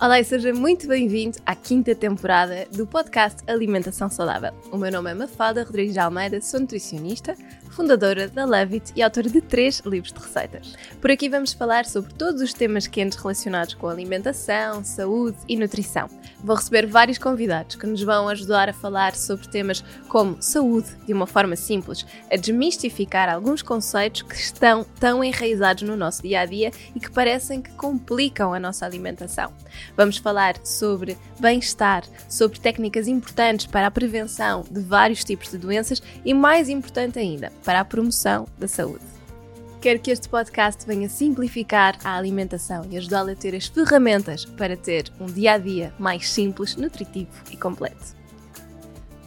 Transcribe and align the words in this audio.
Olá 0.00 0.18
e 0.18 0.24
seja 0.24 0.54
muito 0.54 0.88
bem-vindo 0.88 1.36
à 1.44 1.54
quinta 1.54 1.94
temporada 1.94 2.66
do 2.72 2.86
podcast 2.86 3.42
Alimentação 3.46 4.08
Saudável. 4.08 4.50
O 4.72 4.78
meu 4.78 4.90
nome 4.90 5.10
é 5.10 5.14
Mafalda 5.14 5.62
Rodrigues 5.62 5.92
de 5.92 5.98
Almeida, 5.98 6.40
sou 6.40 6.58
nutricionista, 6.58 7.36
fundadora 7.70 8.28
da 8.28 8.44
Levit 8.44 8.92
e 8.94 9.02
autora 9.02 9.28
de 9.28 9.40
três 9.40 9.80
livros 9.86 10.12
de 10.12 10.20
receitas. 10.20 10.74
Por 11.00 11.10
aqui 11.10 11.28
vamos 11.28 11.52
falar 11.52 11.84
sobre 11.86 12.12
todos 12.14 12.42
os 12.42 12.52
temas 12.52 12.86
quentes 12.86 13.16
relacionados 13.16 13.74
com 13.74 13.88
alimentação, 13.88 14.84
saúde 14.84 15.38
e 15.48 15.56
nutrição. 15.56 16.08
Vou 16.42 16.56
receber 16.56 16.86
vários 16.86 17.18
convidados 17.18 17.76
que 17.76 17.86
nos 17.86 18.02
vão 18.02 18.28
ajudar 18.28 18.68
a 18.68 18.72
falar 18.72 19.14
sobre 19.14 19.48
temas 19.48 19.84
como 20.08 20.42
saúde 20.42 20.88
de 21.06 21.12
uma 21.12 21.26
forma 21.26 21.56
simples, 21.56 22.04
a 22.30 22.36
desmistificar 22.36 23.28
alguns 23.28 23.62
conceitos 23.62 24.22
que 24.22 24.34
estão 24.34 24.84
tão 24.98 25.22
enraizados 25.22 25.82
no 25.82 25.96
nosso 25.96 26.22
dia 26.22 26.40
a 26.40 26.46
dia 26.46 26.70
e 26.94 27.00
que 27.00 27.10
parecem 27.10 27.62
que 27.62 27.70
complicam 27.72 28.52
a 28.52 28.60
nossa 28.60 28.84
alimentação. 28.84 29.52
Vamos 29.96 30.16
falar 30.16 30.54
sobre 30.64 31.16
bem-estar, 31.38 32.04
sobre 32.28 32.58
técnicas 32.58 33.06
importantes 33.06 33.66
para 33.66 33.86
a 33.86 33.90
prevenção 33.90 34.64
de 34.70 34.80
vários 34.80 35.24
tipos 35.24 35.50
de 35.50 35.58
doenças 35.58 36.02
e, 36.24 36.34
mais 36.34 36.68
importante 36.68 37.18
ainda, 37.18 37.52
para 37.64 37.80
a 37.80 37.84
promoção 37.84 38.46
da 38.58 38.68
saúde. 38.68 39.04
Quero 39.80 39.98
que 39.98 40.10
este 40.10 40.28
podcast 40.28 40.86
venha 40.86 41.08
simplificar 41.08 41.98
a 42.04 42.16
alimentação 42.16 42.84
e 42.90 42.98
ajudá-la 42.98 43.32
a 43.32 43.36
ter 43.36 43.54
as 43.54 43.66
ferramentas 43.66 44.44
para 44.44 44.76
ter 44.76 45.10
um 45.18 45.26
dia 45.26 45.52
a 45.52 45.58
dia 45.58 45.94
mais 45.98 46.30
simples, 46.30 46.76
nutritivo 46.76 47.30
e 47.50 47.56
completo. 47.56 48.20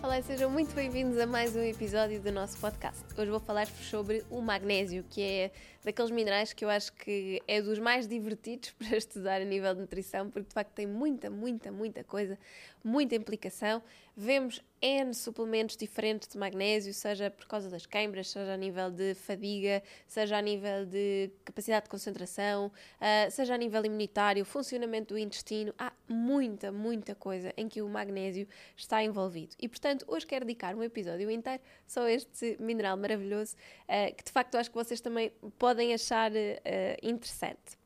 Olá, 0.03 0.21
sejam 0.21 0.51
muito 0.51 0.75
bem-vindos 0.75 1.17
a 1.17 1.25
mais 1.25 1.55
um 1.55 1.61
episódio 1.61 2.21
do 2.21 2.31
nosso 2.31 2.57
podcast. 2.59 3.01
Hoje 3.17 3.31
vou 3.31 3.39
falar-vos 3.39 3.89
sobre 3.89 4.23
o 4.29 4.41
magnésio, 4.41 5.03
que 5.09 5.21
é 5.23 5.51
daqueles 5.83 6.11
minerais 6.11 6.53
que 6.53 6.63
eu 6.63 6.69
acho 6.69 6.93
que 6.93 7.41
é 7.47 7.61
dos 7.61 7.79
mais 7.79 8.07
divertidos 8.07 8.71
para 8.79 8.97
estudar 8.97 9.41
a 9.41 9.45
nível 9.45 9.73
de 9.73 9.81
nutrição, 9.81 10.29
porque 10.29 10.47
de 10.47 10.53
facto 10.53 10.71
tem 10.71 10.87
muita, 10.87 11.29
muita, 11.29 11.71
muita 11.71 12.03
coisa, 12.03 12.37
muita 12.83 13.15
implicação. 13.15 13.81
Vemos 14.15 14.61
N 14.79 15.13
suplementos 15.13 15.77
diferentes 15.77 16.27
de 16.27 16.37
magnésio, 16.37 16.93
seja 16.93 17.31
por 17.31 17.47
causa 17.47 17.69
das 17.69 17.85
queimbras, 17.85 18.29
seja 18.29 18.53
a 18.53 18.57
nível 18.57 18.91
de 18.91 19.15
fadiga, 19.15 19.81
seja 20.05 20.37
a 20.37 20.41
nível 20.41 20.85
de 20.85 21.31
capacidade 21.45 21.85
de 21.85 21.89
concentração, 21.89 22.67
uh, 22.67 23.31
seja 23.31 23.55
a 23.55 23.57
nível 23.57 23.83
imunitário, 23.85 24.43
funcionamento 24.45 25.13
do 25.13 25.17
intestino. 25.17 25.73
Há 25.79 25.91
muita, 26.07 26.71
muita 26.71 27.15
coisa 27.15 27.53
em 27.57 27.67
que 27.67 27.81
o 27.81 27.89
magnésio 27.89 28.47
está 28.75 29.01
envolvido. 29.01 29.55
E 29.57 29.67
portanto, 29.67 30.05
hoje 30.07 30.27
quero 30.27 30.45
dedicar 30.45 30.75
um 30.75 30.83
episódio 30.83 31.31
inteiro 31.31 31.63
só 31.87 32.03
a 32.03 32.11
este 32.11 32.57
mineral 32.59 32.97
maravilhoso, 32.97 33.55
uh, 33.87 34.13
que 34.13 34.23
de 34.23 34.31
facto 34.31 34.55
acho 34.55 34.69
que 34.69 34.75
vocês 34.75 35.01
também 35.01 35.31
podem 35.57 35.72
podem 35.73 35.91
achar 35.91 36.31
uh, 36.31 36.35
interessante. 37.01 37.79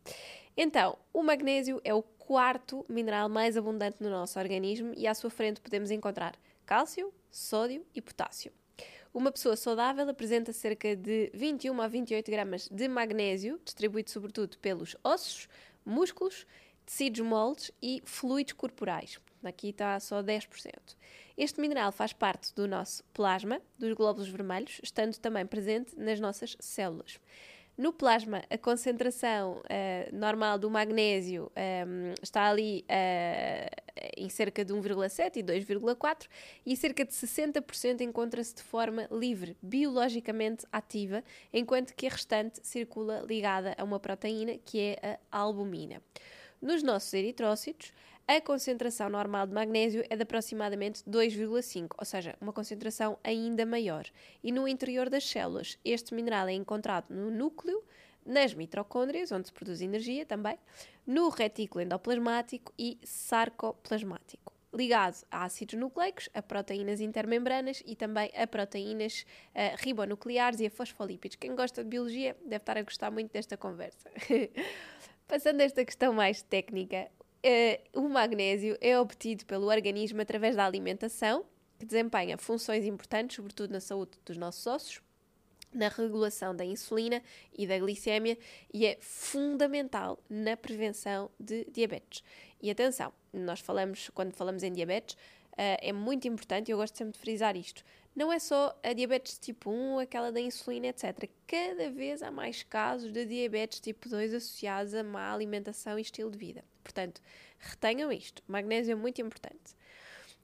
Então, 0.58 0.98
o 1.14 1.24
magnésio 1.24 1.80
é 1.86 1.94
o 1.94 2.04
quarto 2.04 2.86
mineral 2.90 3.30
mais 3.30 3.56
abundante 3.56 4.04
no 4.04 4.10
nosso 4.10 4.38
organismo 4.38 4.92
e 4.98 5.08
à 5.08 5.14
sua 5.14 5.30
frente 5.30 5.62
podemos 5.62 5.90
encontrar 5.90 6.36
cálcio, 6.66 7.14
sódio 7.32 7.86
e 7.96 8.02
potássio. 8.02 8.52
Uma 9.14 9.32
pessoa 9.32 9.56
saudável 9.56 10.08
apresenta 10.10 10.52
cerca 10.52 10.98
de 10.98 11.32
21 11.34 11.82
a 11.82 11.88
28 11.88 12.30
gramas 12.30 12.68
de 12.70 12.90
magnésio, 12.90 13.58
distribuído 13.64 14.12
sobretudo 14.12 14.58
pelos 14.58 14.98
ossos, 15.02 15.48
músculos, 15.86 16.46
tecidos 16.86 17.22
moldes 17.22 17.72
e 17.82 18.02
fluidos 18.04 18.52
corporais. 18.52 19.18
Aqui 19.42 19.70
está 19.70 19.98
só 20.02 20.22
10%. 20.22 20.74
Este 21.38 21.62
mineral 21.62 21.94
faz 21.94 22.12
parte 22.12 22.54
do 22.54 22.68
nosso 22.68 23.02
plasma, 23.14 23.62
dos 23.80 23.94
glóbulos 23.94 24.28
vermelhos, 24.28 24.82
estando 24.84 25.18
também 25.18 25.46
presente 25.46 25.98
nas 25.98 26.20
nossas 26.20 26.58
células. 26.60 27.18
No 27.78 27.94
plasma, 27.94 28.42
a 28.50 28.58
concentração 28.58 29.58
uh, 29.58 30.16
normal 30.16 30.58
do 30.58 30.68
magnésio 30.68 31.44
um, 31.44 31.50
ehm, 31.56 32.14
está 32.24 32.50
ali 32.50 32.84
uh, 32.90 33.84
em 34.18 34.28
cerca 34.30 34.66
de 34.66 34.74
1,7 34.74 35.38
e 35.38 35.44
2,4 35.44 36.28
e 36.66 36.76
cerca 36.76 37.06
de 37.06 37.14
60% 37.14 38.02
encontra-se 38.02 38.56
de 38.56 38.64
forma 38.64 39.08
livre, 39.12 39.56
biologicamente 39.62 40.66
ativa, 40.72 41.24
enquanto 41.54 41.94
que 41.94 42.08
a 42.08 42.10
restante 42.10 42.60
circula 42.64 43.22
ligada 43.22 43.76
a 43.78 43.84
uma 43.84 44.00
proteína 44.00 44.58
que 44.58 44.98
é 45.00 45.20
a 45.32 45.38
albumina. 45.38 46.02
Nos 46.60 46.82
nossos 46.82 47.14
eritrócitos, 47.14 47.94
a 48.28 48.42
concentração 48.42 49.10
normal 49.10 49.48
de 49.48 49.54
magnésio 49.54 50.04
é 50.10 50.16
de 50.16 50.24
aproximadamente 50.24 51.02
2,5, 51.04 51.96
ou 51.98 52.04
seja, 52.04 52.36
uma 52.42 52.52
concentração 52.52 53.18
ainda 53.24 53.66
maior. 53.66 54.06
E 54.44 54.52
no 54.52 54.68
interior 54.68 55.10
das 55.10 55.24
células, 55.24 55.80
este 55.86 56.14
mineral 56.14 56.50
é 56.50 56.54
encontrado 56.54 57.10
no 57.10 57.32
núcleo, 57.32 57.82
nas 58.26 58.54
mitocôndrias, 58.54 59.32
onde 59.32 59.48
se 59.48 59.54
produz 59.54 59.82
energia 59.82 60.26
também, 60.26 60.60
no 61.06 61.30
retículo 61.30 61.82
endoplasmático 61.82 62.74
e 62.78 63.00
sarcoplasmático 63.02 64.58
ligado 64.74 65.26
a 65.32 65.46
ácidos 65.46 65.80
nucleicos, 65.80 66.30
a 66.34 66.42
proteínas 66.42 67.00
intermembranas 67.00 67.82
e 67.86 67.96
também 67.96 68.30
a 68.36 68.46
proteínas 68.46 69.26
uh, 69.56 69.76
ribonucleares 69.78 70.60
e 70.60 70.68
a 70.68 70.70
fosfolípidos. 70.70 71.36
Quem 71.36 71.56
gosta 71.56 71.84
de 71.84 71.90
biologia 71.90 72.36
deve 72.42 72.58
estar 72.58 72.78
a 72.78 72.84
gostar 72.84 73.10
muito 73.10 73.32
desta 73.32 73.58
conversa. 73.58 74.12
Passando 75.28 75.62
a 75.62 75.64
esta 75.64 75.84
questão 75.84 76.14
mais 76.14 76.44
técnica, 76.44 77.10
uh, 77.46 78.00
o 78.00 78.10
magnésio 78.10 78.78
é 78.82 79.00
obtido 79.00 79.46
pelo 79.46 79.68
organismo 79.68 80.22
através 80.22 80.56
da 80.56 80.66
alimentação, 80.66 81.46
que 81.80 81.86
desempenha 81.86 82.38
funções 82.38 82.86
importantes, 82.86 83.36
sobretudo 83.36 83.72
na 83.72 83.80
saúde 83.80 84.12
dos 84.26 84.38
nossos 84.38 84.66
ossos, 84.66 85.02
na 85.74 85.90
regulação 85.90 86.56
da 86.56 86.66
insulina 86.66 87.22
e 87.56 87.68
da 87.68 87.78
glicémia 87.78 88.38
e 88.74 88.86
é 88.86 88.98
fundamental 89.00 90.18
na 90.30 90.58
prevenção 90.58 91.30
de 91.40 91.66
diabetes. 91.66 92.24
E 92.62 92.72
atenção, 92.72 93.14
nós 93.32 93.60
falamos, 93.60 94.10
quando 94.14 94.34
falamos 94.34 94.64
em 94.64 94.72
diabetes, 94.72 95.16
uh, 95.54 95.78
é 95.80 95.94
muito 95.94 96.28
importante, 96.28 96.70
e 96.70 96.72
eu 96.72 96.78
gosto 96.78 96.98
sempre 96.98 97.14
de 97.14 97.20
frisar 97.20 97.56
isto, 97.56 97.84
não 98.16 98.34
é 98.34 98.40
só 98.40 98.76
a 98.82 98.94
diabetes 98.94 99.38
tipo 99.38 99.70
1, 99.70 100.00
aquela 100.00 100.32
da 100.32 100.42
insulina, 100.42 100.88
etc. 100.88 101.30
Cada 101.46 101.92
vez 101.92 102.24
há 102.24 102.32
mais 102.32 102.64
casos 102.64 103.12
de 103.12 103.24
diabetes 103.26 103.80
tipo 103.80 104.10
2 104.10 104.34
associados 104.34 104.96
a 104.96 105.04
má 105.04 105.32
alimentação 105.32 106.00
e 106.00 106.02
estilo 106.02 106.32
de 106.32 106.38
vida. 106.38 106.66
Portanto, 106.88 107.22
retenham 107.60 108.10
isto. 108.14 108.42
Magnésio 108.48 108.94
é 108.94 108.96
muito 108.96 109.22
importante. 109.22 109.76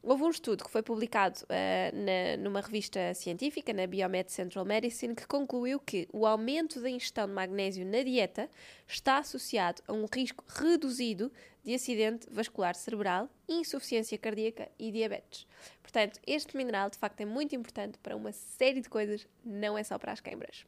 Houve 0.01 0.23
um 0.23 0.29
estudo 0.29 0.65
que 0.65 0.69
foi 0.69 0.83
publicado 0.83 1.39
uh, 1.43 1.95
na, 1.95 2.35
numa 2.43 2.59
revista 2.59 3.13
científica, 3.13 3.71
na 3.71 3.87
Biomed 3.87 4.29
Central 4.29 4.65
Medicine, 4.65 5.15
que 5.15 5.25
concluiu 5.25 5.79
que 5.79 6.05
o 6.11 6.25
aumento 6.25 6.81
da 6.81 6.89
ingestão 6.89 7.25
de 7.25 7.31
magnésio 7.31 7.85
na 7.85 8.03
dieta 8.03 8.49
está 8.85 9.19
associado 9.19 9.81
a 9.87 9.93
um 9.93 10.05
risco 10.13 10.43
reduzido 10.45 11.31
de 11.63 11.73
acidente 11.73 12.27
vascular 12.29 12.75
cerebral, 12.75 13.29
insuficiência 13.47 14.17
cardíaca 14.17 14.69
e 14.77 14.91
diabetes. 14.91 15.47
Portanto, 15.81 16.19
este 16.27 16.57
mineral 16.57 16.89
de 16.89 16.97
facto 16.97 17.21
é 17.21 17.25
muito 17.25 17.55
importante 17.55 17.97
para 17.99 18.17
uma 18.17 18.33
série 18.33 18.81
de 18.81 18.89
coisas, 18.89 19.25
não 19.45 19.77
é 19.77 19.83
só 19.85 19.97
para 19.97 20.11
as 20.11 20.19
queimbras. 20.19 20.65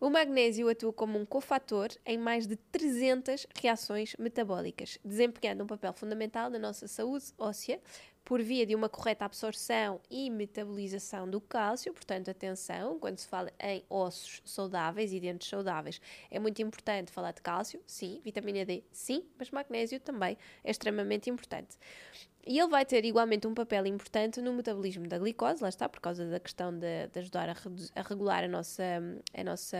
O 0.00 0.10
magnésio 0.10 0.68
atua 0.68 0.92
como 0.92 1.18
um 1.18 1.24
cofator 1.24 1.88
em 2.04 2.18
mais 2.18 2.46
de 2.46 2.56
300 2.56 3.46
reações 3.60 4.14
metabólicas, 4.18 4.98
desempenhando 5.04 5.64
um 5.64 5.66
papel 5.66 5.92
fundamental 5.92 6.50
na 6.50 6.58
nossa 6.58 6.88
saúde 6.88 7.26
óssea, 7.38 7.80
por 8.24 8.40
via 8.42 8.64
de 8.64 8.74
uma 8.74 8.88
correta 8.88 9.24
absorção 9.24 10.00
e 10.10 10.30
metabolização 10.30 11.28
do 11.28 11.40
cálcio, 11.40 11.92
portanto, 11.92 12.30
atenção, 12.30 12.98
quando 12.98 13.18
se 13.18 13.28
fala 13.28 13.52
em 13.60 13.84
ossos 13.90 14.40
saudáveis 14.44 15.12
e 15.12 15.20
dentes 15.20 15.48
saudáveis, 15.48 16.00
é 16.30 16.38
muito 16.38 16.62
importante 16.62 17.12
falar 17.12 17.32
de 17.32 17.42
cálcio, 17.42 17.80
sim, 17.86 18.20
vitamina 18.24 18.64
D, 18.64 18.82
sim, 18.90 19.24
mas 19.38 19.50
magnésio 19.50 20.00
também 20.00 20.38
é 20.62 20.70
extremamente 20.70 21.28
importante. 21.28 21.76
E 22.46 22.58
ele 22.58 22.68
vai 22.68 22.84
ter 22.84 23.04
igualmente 23.04 23.46
um 23.46 23.54
papel 23.54 23.86
importante 23.86 24.40
no 24.40 24.52
metabolismo 24.52 25.06
da 25.06 25.18
glicose, 25.18 25.62
lá 25.62 25.68
está, 25.68 25.88
por 25.88 26.00
causa 26.00 26.26
da 26.26 26.40
questão 26.40 26.72
de, 26.72 27.08
de 27.08 27.18
ajudar 27.18 27.48
a, 27.48 27.54
a, 27.94 28.02
regular 28.02 28.44
a 28.44 28.48
nossa, 28.48 28.82
a 29.34 29.44
nossa 29.44 29.76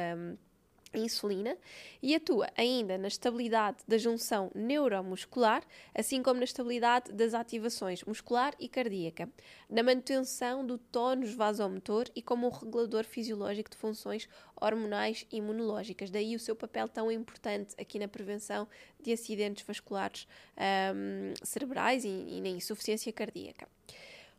insulina 0.95 1.57
e 2.03 2.15
atua 2.15 2.49
ainda 2.57 2.97
na 2.99 3.09
estabilidade 3.09 3.79
da 3.87 3.99
junção 3.99 4.51
neuromuscular, 4.55 5.63
assim 5.95 6.23
como 6.23 6.39
na 6.39 6.45
estabilidade 6.45 7.13
das 7.13 7.35
ativações 7.35 8.03
muscular 8.05 8.55
e 8.59 8.69
cardíaca, 8.69 9.29
na 9.69 9.83
manutenção 9.83 10.67
do 10.67 10.79
tónus 10.79 11.35
vasomotor 11.35 12.07
e 12.15 12.23
como 12.23 12.47
um 12.47 12.51
regulador 12.51 13.05
fisiológico 13.05 13.71
de 13.71 13.77
funções 13.77 14.29
hormonais 14.61 15.27
e 15.31 15.37
imunológicas. 15.37 16.11
Daí 16.11 16.35
o 16.35 16.41
seu 16.41 16.55
papel 16.57 16.89
tão 16.89 17.11
importante 17.11 17.75
aqui 17.79 17.99
na 17.99 18.09
prevenção 18.09 18.69
de 19.01 19.13
acidentes 19.13 19.65
vasculares 19.67 20.27
um, 20.95 21.35
cerebrais 21.45 22.05
e, 22.05 22.09
e 22.09 22.41
na 22.41 22.49
insuficiência 22.49 23.13
cardíaca. 23.13 23.69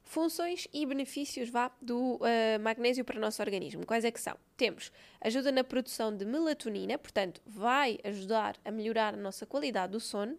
Funções 0.05 0.67
e 0.71 0.85
benefícios 0.85 1.49
vá, 1.49 1.71
do 1.81 2.17
uh, 2.17 2.59
magnésio 2.61 3.03
para 3.03 3.17
o 3.17 3.19
nosso 3.19 3.41
organismo. 3.41 3.85
Quais 3.85 4.05
é 4.05 4.11
que 4.11 4.21
são? 4.21 4.37
Temos 4.55 4.91
ajuda 5.19 5.51
na 5.51 5.63
produção 5.63 6.15
de 6.15 6.23
melatonina, 6.23 6.95
portanto, 6.97 7.41
vai 7.45 7.97
ajudar 8.03 8.55
a 8.63 8.71
melhorar 8.71 9.15
a 9.15 9.17
nossa 9.17 9.47
qualidade 9.47 9.93
do 9.93 9.99
sono. 9.99 10.37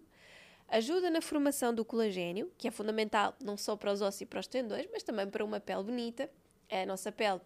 Ajuda 0.68 1.10
na 1.10 1.20
formação 1.20 1.74
do 1.74 1.84
colagênio, 1.84 2.50
que 2.56 2.68
é 2.68 2.70
fundamental 2.70 3.34
não 3.42 3.56
só 3.56 3.76
para 3.76 3.92
os 3.92 4.00
ossos 4.00 4.20
e 4.20 4.26
para 4.26 4.38
os 4.38 4.46
tendões, 4.46 4.86
mas 4.92 5.02
também 5.02 5.28
para 5.28 5.44
uma 5.44 5.58
pele 5.58 5.82
bonita. 5.82 6.30
A 6.70 6.86
nossa 6.86 7.10
pele 7.10 7.40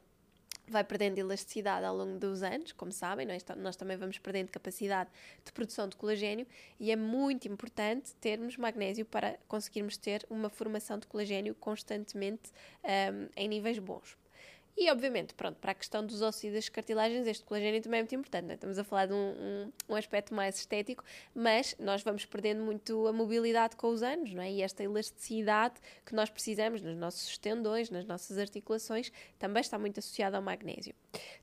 vai 0.70 0.84
perdendo 0.84 1.18
elasticidade 1.18 1.84
ao 1.84 1.96
longo 1.96 2.18
dos 2.18 2.42
anos, 2.42 2.72
como 2.72 2.92
sabem, 2.92 3.26
nós, 3.26 3.44
nós, 3.56 3.76
também 3.76 3.96
vamos 3.96 4.18
perdendo 4.18 4.50
capacidade 4.50 5.10
de 5.44 5.52
produção 5.52 5.88
de 5.88 5.96
colagênio 5.96 6.46
e 6.78 6.90
é 6.90 6.96
muito 6.96 7.48
importante 7.48 8.14
termos 8.20 8.56
magnésio 8.56 9.04
para 9.04 9.38
conseguirmos 9.48 9.96
ter 9.96 10.26
uma 10.30 10.48
formação 10.48 10.98
de 10.98 11.06
colagênio 11.06 11.54
constantemente 11.54 12.50
um, 12.84 13.28
em 13.36 13.48
níveis 13.48 13.78
bons. 13.78 14.19
E, 14.76 14.90
obviamente, 14.90 15.34
pronto, 15.34 15.56
para 15.56 15.72
a 15.72 15.74
questão 15.74 16.04
dos 16.04 16.22
ossos 16.22 16.44
e 16.44 16.50
das 16.50 16.68
cartilagens, 16.68 17.26
este 17.26 17.44
colagênio 17.44 17.82
também 17.82 17.98
é 17.98 18.02
muito 18.02 18.14
importante. 18.14 18.46
Né? 18.46 18.54
Estamos 18.54 18.78
a 18.78 18.84
falar 18.84 19.06
de 19.06 19.12
um, 19.12 19.16
um, 19.16 19.72
um, 19.90 19.94
aspecto 19.94 20.32
mais 20.32 20.56
estético, 20.56 21.04
mas 21.34 21.76
nós 21.78 22.02
vamos 22.02 22.24
perdendo 22.24 22.62
muito 22.62 23.06
a 23.06 23.12
mobilidade 23.12 23.76
com 23.76 23.88
os 23.88 24.02
anos, 24.02 24.32
não 24.32 24.42
é? 24.42 24.50
E 24.50 24.62
esta 24.62 24.82
elasticidade 24.82 25.74
que 26.06 26.14
nós 26.14 26.30
precisamos 26.30 26.80
nos 26.80 26.96
nossos 26.96 27.36
tendões, 27.36 27.90
nas 27.90 28.06
nossas 28.06 28.38
articulações, 28.38 29.12
também 29.38 29.60
está 29.60 29.78
muito 29.78 29.98
associada 29.98 30.36
ao 30.36 30.42
magnésio. 30.42 30.94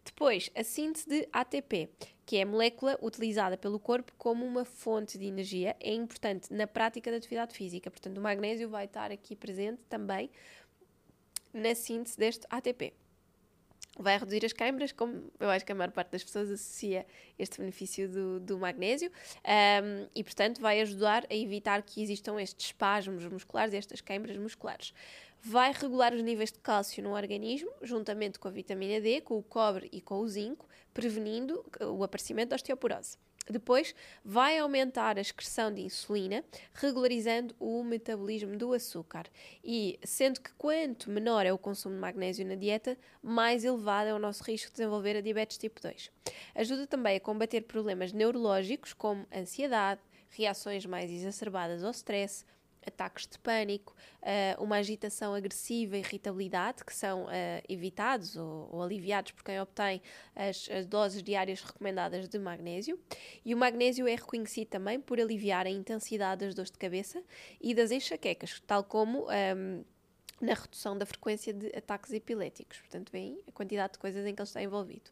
Depois, 0.04 0.50
a 0.56 0.64
síntese 0.64 1.08
de 1.08 1.30
ATP, 1.32 1.90
que 2.26 2.38
é 2.38 2.42
a 2.42 2.46
molécula 2.46 2.98
utilizada 3.04 3.58
pelo 3.58 3.80
corpo 3.80 4.14
como 4.18 4.46
uma 4.46 4.66
fonte 4.66 5.18
de 5.18 5.26
energia, 5.26 5.76
é 5.80 5.94
importante 5.94 6.52
na 6.52 6.66
prática 6.66 7.12
da 7.12 7.18
atividade 7.18 7.54
física. 7.54 7.92
Portanto, 7.92 8.18
o 8.18 8.22
magnésio 8.22 8.68
vai 8.70 8.86
estar 8.86 9.12
aqui 9.12 9.36
presente 9.36 9.82
também 9.88 10.32
na 11.54 11.76
síntese 11.76 12.18
deste 12.18 12.48
ATP 12.50 12.94
vai 13.98 14.18
reduzir 14.18 14.46
as 14.46 14.54
câimbras, 14.54 14.92
como 14.92 15.32
eu 15.40 15.50
acho 15.50 15.66
que 15.66 15.72
a 15.72 15.76
maior 15.76 15.92
parte 15.92 16.12
das 16.12 16.24
pessoas 16.24 16.50
associa 16.50 17.06
este 17.38 17.60
benefício 17.60 18.08
do, 18.08 18.40
do 18.40 18.58
magnésio, 18.60 19.12
um, 19.12 20.08
e 20.16 20.24
portanto 20.24 20.62
vai 20.62 20.80
ajudar 20.82 21.26
a 21.30 21.36
evitar 21.36 21.82
que 21.82 22.02
existam 22.02 22.40
estes 22.40 22.68
espasmos 22.68 23.26
musculares, 23.26 23.74
estas 23.74 24.02
câimbras 24.02 24.38
musculares. 24.38 24.94
Vai 25.42 25.72
regular 25.72 26.14
os 26.14 26.22
níveis 26.22 26.52
de 26.52 26.60
cálcio 26.60 27.04
no 27.04 27.14
organismo, 27.14 27.72
juntamente 27.82 28.40
com 28.40 28.48
a 28.48 28.52
vitamina 28.52 29.00
D, 29.00 29.22
com 29.22 29.38
o 29.38 29.44
cobre 29.44 29.88
e 29.92 30.02
com 30.02 30.20
o 30.20 30.28
zinco, 30.28 30.68
prevenindo 30.94 31.64
o 31.80 32.04
aparecimento 32.04 32.50
da 32.50 32.56
osteoporose. 32.56 33.18
Depois, 33.52 33.96
vai 34.24 34.58
aumentar 34.58 35.18
a 35.18 35.22
excreção 35.22 35.74
de 35.74 35.82
insulina, 35.82 36.44
regularizando 36.74 37.56
o 37.60 37.84
metabolismo 37.84 38.58
do 38.58 38.74
açúcar. 38.74 39.26
E 39.64 40.00
sendo 40.04 40.42
que 40.42 40.52
quanto 40.54 41.10
menor 41.10 41.46
é 41.46 41.54
o 41.54 41.58
consumo 41.58 41.96
de 41.96 42.02
magnésio 42.02 42.46
na 42.46 42.56
dieta, 42.56 42.98
mais 43.22 43.64
elevado 43.64 44.10
é 44.10 44.14
o 44.14 44.20
nosso 44.20 44.44
risco 44.44 44.68
de 44.68 44.78
desenvolver 44.78 45.18
a 45.18 45.22
diabetes 45.22 45.58
tipo 45.58 45.82
2. 45.82 46.12
Ajuda 46.56 46.88
também 46.88 47.18
a 47.18 47.20
combater 47.20 47.62
problemas 47.62 48.12
neurológicos 48.12 48.94
como 48.94 49.26
ansiedade, 49.34 50.02
reações 50.30 50.86
mais 50.86 51.10
exacerbadas 51.10 51.84
ao 51.84 51.92
stress, 51.92 52.46
ataques 52.86 53.28
de 53.28 53.38
pânico, 53.40 53.96
uh, 54.22 54.64
uma 54.64 54.78
agitação 54.78 55.34
agressiva 55.34 55.98
e 55.98 56.00
irritabilidade, 56.00 56.84
que 56.84 56.94
são 56.94 57.26
uh, 57.26 57.30
evitados 57.68 58.36
ou, 58.36 58.70
ou, 58.72 58.84
aliviados 58.84 59.32
por 59.32 59.44
quem 59.44 59.60
obtém 59.60 60.02
as, 60.36 60.70
as, 60.70 60.86
doses 60.86 61.22
diárias 61.22 61.62
recomendadas 61.62 62.28
de 62.28 62.40
magnésio. 62.40 63.00
E 63.44 63.54
o 63.54 63.58
magnésio 63.58 64.08
é 64.08 64.16
reconhecido 64.16 64.68
também 64.68 65.00
por 65.00 65.20
aliviar 65.20 65.66
a 65.66 65.70
intensidade 65.70 66.46
das 66.46 66.56
dores 66.56 66.72
de 66.72 66.78
cabeça 66.78 67.24
e 67.62 67.74
das 67.74 67.92
enxaquecas, 67.92 68.62
tal 68.66 68.84
como. 68.84 69.28
Um, 69.56 69.84
na 70.40 70.54
redução 70.54 70.96
da 70.96 71.04
frequência 71.04 71.52
de 71.52 71.68
ataques 71.76 72.14
epiléticos. 72.14 72.78
Portanto, 72.80 73.12
vem 73.12 73.40
a 73.48 73.52
quantidade 73.52 73.94
de 73.94 74.00
coisas 74.00 74.26
em 74.26 74.36
que 74.36 74.42
ele 74.42 74.48
está 74.48 74.62
envolvido. 74.62 75.10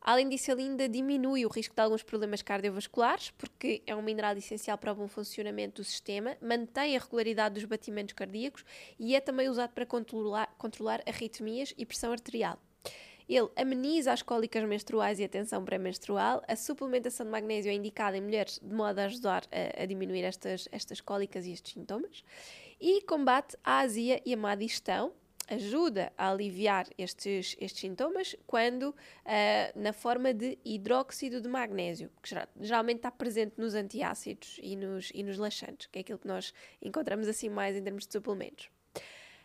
Além 0.00 0.28
disso, 0.28 0.50
ele 0.50 0.62
ainda 0.62 0.88
diminui 0.88 1.44
o 1.44 1.48
risco 1.48 1.74
de 1.74 1.82
alguns 1.82 2.02
problemas 2.02 2.40
cardiovasculares, 2.40 3.30
porque 3.32 3.82
é 3.86 3.94
um 3.94 4.00
mineral 4.00 4.36
essencial 4.36 4.78
para 4.78 4.92
o 4.92 4.94
bom 4.94 5.06
funcionamento 5.06 5.82
do 5.82 5.84
sistema, 5.84 6.36
mantém 6.40 6.96
a 6.96 7.00
regularidade 7.00 7.56
dos 7.56 7.64
batimentos 7.64 8.14
cardíacos 8.14 8.64
e 8.98 9.14
é 9.14 9.20
também 9.20 9.48
usado 9.48 9.72
para 9.72 9.84
controlar, 9.84 10.54
controlar 10.56 11.02
arritmias 11.06 11.74
e 11.76 11.84
pressão 11.84 12.12
arterial. 12.12 12.58
Ele 13.28 13.48
ameniza 13.54 14.12
as 14.12 14.22
cólicas 14.22 14.64
menstruais 14.64 15.20
e 15.20 15.24
a 15.24 15.28
tensão 15.28 15.64
pré-menstrual. 15.64 16.42
A 16.48 16.56
suplementação 16.56 17.24
de 17.24 17.30
magnésio 17.30 17.70
é 17.70 17.74
indicada 17.74 18.16
em 18.16 18.20
mulheres 18.20 18.58
de 18.60 18.74
modo 18.74 18.98
a 18.98 19.04
ajudar 19.04 19.44
a, 19.52 19.82
a, 19.84 19.86
diminuir 19.86 20.24
estas, 20.24 20.68
estas 20.72 21.00
cólicas 21.00 21.46
e 21.46 21.52
estes 21.52 21.74
sintomas. 21.74 22.24
E 22.80 23.02
combate 23.02 23.56
a 23.62 23.80
azia 23.80 24.20
e 24.26 24.34
a 24.34 24.36
má 24.36 24.56
digestão, 24.56 25.12
ajuda 25.50 26.12
a 26.16 26.30
aliviar 26.30 26.86
estes, 26.96 27.56
estes 27.60 27.80
sintomas 27.80 28.36
quando 28.46 28.90
uh, 28.90 28.94
na 29.74 29.92
forma 29.92 30.32
de 30.32 30.56
hidróxido 30.64 31.40
de 31.40 31.48
magnésio, 31.48 32.10
que 32.22 32.34
geralmente 32.60 32.98
está 32.98 33.10
presente 33.10 33.54
nos 33.58 33.74
antiácidos 33.74 34.60
e 34.62 34.76
nos, 34.76 35.10
e 35.12 35.22
nos 35.22 35.36
laxantes, 35.36 35.88
que 35.88 35.98
é 35.98 36.02
aquilo 36.02 36.18
que 36.18 36.28
nós 36.28 36.54
encontramos 36.80 37.26
assim 37.26 37.48
mais 37.48 37.76
em 37.76 37.82
termos 37.82 38.06
de 38.06 38.12
suplementos. 38.12 38.70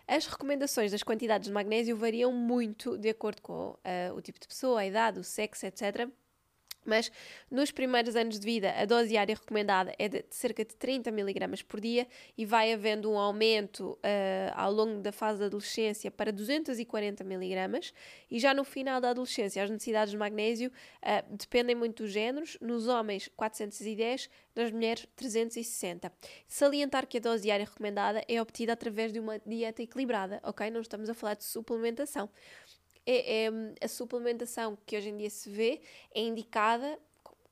As 0.07 0.27
recomendações 0.27 0.91
das 0.91 1.01
quantidades 1.01 1.47
de 1.47 1.53
magnésio 1.53 1.97
variam 1.97 2.31
muito 2.31 2.95
de 2.95 3.09
acordo 3.09 3.41
com 3.41 3.71
uh, 3.71 4.15
o 4.15 4.21
tipo 4.21 4.39
de 4.39 4.47
pessoa, 4.47 4.81
a 4.81 4.85
idade, 4.85 5.19
o 5.19 5.23
sexo, 5.23 5.65
etc. 5.65 6.07
Mas 6.85 7.11
nos 7.49 7.71
primeiros 7.71 8.15
anos 8.15 8.39
de 8.39 8.45
vida, 8.45 8.71
a 8.71 8.85
dose 8.85 9.09
diária 9.09 9.35
recomendada 9.35 9.93
é 9.97 10.07
de 10.07 10.23
cerca 10.29 10.63
de 10.63 10.75
30 10.75 11.09
mg 11.09 11.63
por 11.63 11.81
dia 11.81 12.07
e 12.37 12.45
vai 12.45 12.71
havendo 12.71 13.11
um 13.11 13.17
aumento 13.17 13.93
uh, 13.93 14.53
ao 14.53 14.71
longo 14.71 15.01
da 15.01 15.11
fase 15.11 15.39
da 15.39 15.47
adolescência 15.47 16.11
para 16.11 16.31
240 16.31 17.23
mg. 17.23 17.91
E 18.29 18.39
já 18.39 18.53
no 18.53 18.63
final 18.63 19.01
da 19.01 19.09
adolescência, 19.09 19.63
as 19.63 19.69
necessidades 19.69 20.11
de 20.11 20.17
magnésio 20.17 20.69
uh, 20.69 21.35
dependem 21.35 21.75
muito 21.75 22.03
dos 22.03 22.11
géneros. 22.11 22.57
Nos 22.61 22.87
homens, 22.87 23.29
410, 23.35 24.29
nas 24.55 24.71
mulheres, 24.71 25.07
360. 25.15 26.11
Salientar 26.47 27.07
que 27.07 27.17
a 27.17 27.21
dose 27.21 27.43
diária 27.43 27.65
recomendada 27.65 28.23
é 28.27 28.41
obtida 28.41 28.73
através 28.73 29.11
de 29.11 29.19
uma 29.19 29.39
dieta 29.39 29.81
equilibrada, 29.81 30.39
ok? 30.43 30.69
Não 30.69 30.81
estamos 30.81 31.09
a 31.09 31.13
falar 31.13 31.33
de 31.33 31.43
suplementação 31.43 32.29
é, 33.05 33.45
é, 33.45 33.49
a 33.81 33.87
suplementação 33.87 34.77
que 34.85 34.97
hoje 34.97 35.09
em 35.09 35.17
dia 35.17 35.29
se 35.29 35.49
vê 35.49 35.81
é 36.13 36.21
indicada 36.21 36.99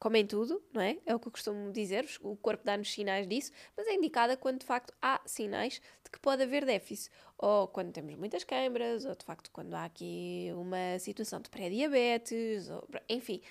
como 0.04 0.18
em 0.18 0.28
tudo, 0.28 0.62
não 0.74 0.82
é? 0.82 0.98
É 1.06 1.16
o 1.16 1.20
que 1.20 1.30
eu 1.30 1.32
costumo 1.32 1.72
dizer, 1.72 2.06
o 2.22 2.36
corpo 2.36 2.66
dá-nos 2.66 2.92
sinais 2.92 3.26
disso, 3.26 3.54
mas 3.78 3.88
é 3.88 3.94
indicada 3.94 4.36
quando 4.36 4.60
de 4.60 4.66
facto 4.66 4.94
há 5.02 5.22
sinais 5.26 5.82
de 6.04 6.12
que 6.12 6.20
pode 6.20 6.44
haver 6.44 6.66
déficit, 6.66 7.10
ou 7.38 7.70
quando 7.70 7.94
temos 7.94 8.14
muitas 8.16 8.44
câimbras, 8.44 9.06
ou 9.06 9.16
de 9.16 9.24
facto 9.24 9.50
quando 9.50 9.74
há 9.76 9.86
aqui 9.86 10.50
uma 10.56 11.00
situação 11.00 11.40
de 11.40 11.50
pré-diabetes, 11.50 12.68
enfim, 13.08 13.42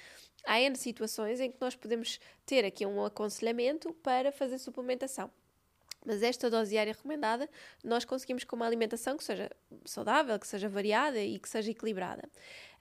há 0.45 0.61
N 0.61 0.77
situações 0.77 1.41
em 1.41 1.51
que 1.51 1.57
nós 1.59 1.75
podemos 1.75 2.21
ter 2.45 2.67
aqui 2.67 2.85
um 2.85 3.03
aconselhamento 3.03 3.95
para 3.95 4.31
fazer 4.31 4.59
suplementação. 4.59 5.31
Mas 6.05 6.23
esta 6.23 6.51
dose 6.51 6.71
diária 6.71 6.93
recomendada, 6.93 7.49
nós 7.85 8.05
conseguimos 8.05 8.45
com 8.45 8.57
uma 8.57 8.67
alimentação 8.67 9.17
que 9.17 9.23
seja 9.23 9.51
saudável, 9.85 10.39
que 10.39 10.47
seja 10.47 10.69
variada 10.69 11.21
e 11.21 11.39
que 11.39 11.49
seja 11.49 11.71
equilibrada. 11.71 12.29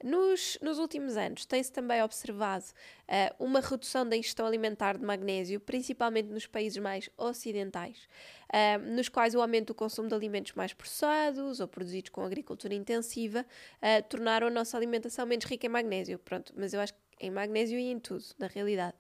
Nos, 0.03 0.57
nos 0.61 0.79
últimos 0.79 1.15
anos, 1.15 1.45
tem-se 1.45 1.71
também 1.71 2.01
observado 2.01 2.65
uh, 2.65 3.43
uma 3.43 3.59
redução 3.59 4.07
da 4.07 4.17
ingestão 4.17 4.47
alimentar 4.47 4.97
de 4.97 5.05
magnésio, 5.05 5.59
principalmente 5.59 6.29
nos 6.29 6.47
países 6.47 6.79
mais 6.79 7.09
ocidentais, 7.15 8.07
uh, 8.49 8.79
nos 8.95 9.07
quais 9.09 9.35
o 9.35 9.41
aumento 9.41 9.67
do 9.67 9.75
consumo 9.75 10.07
de 10.07 10.15
alimentos 10.15 10.53
mais 10.53 10.73
processados 10.73 11.59
ou 11.59 11.67
produzidos 11.67 12.09
com 12.09 12.23
agricultura 12.23 12.73
intensiva 12.73 13.45
uh, 13.77 14.03
tornaram 14.09 14.47
a 14.47 14.49
nossa 14.49 14.75
alimentação 14.75 15.25
menos 15.27 15.45
rica 15.45 15.67
em 15.67 15.69
magnésio. 15.69 16.17
Pronto, 16.17 16.51
mas 16.57 16.73
eu 16.73 16.79
acho 16.79 16.93
que 16.93 16.99
em 17.19 17.29
magnésio 17.29 17.77
e 17.77 17.91
em 17.91 17.99
tudo, 17.99 18.25
na 18.39 18.47
realidade. 18.47 18.97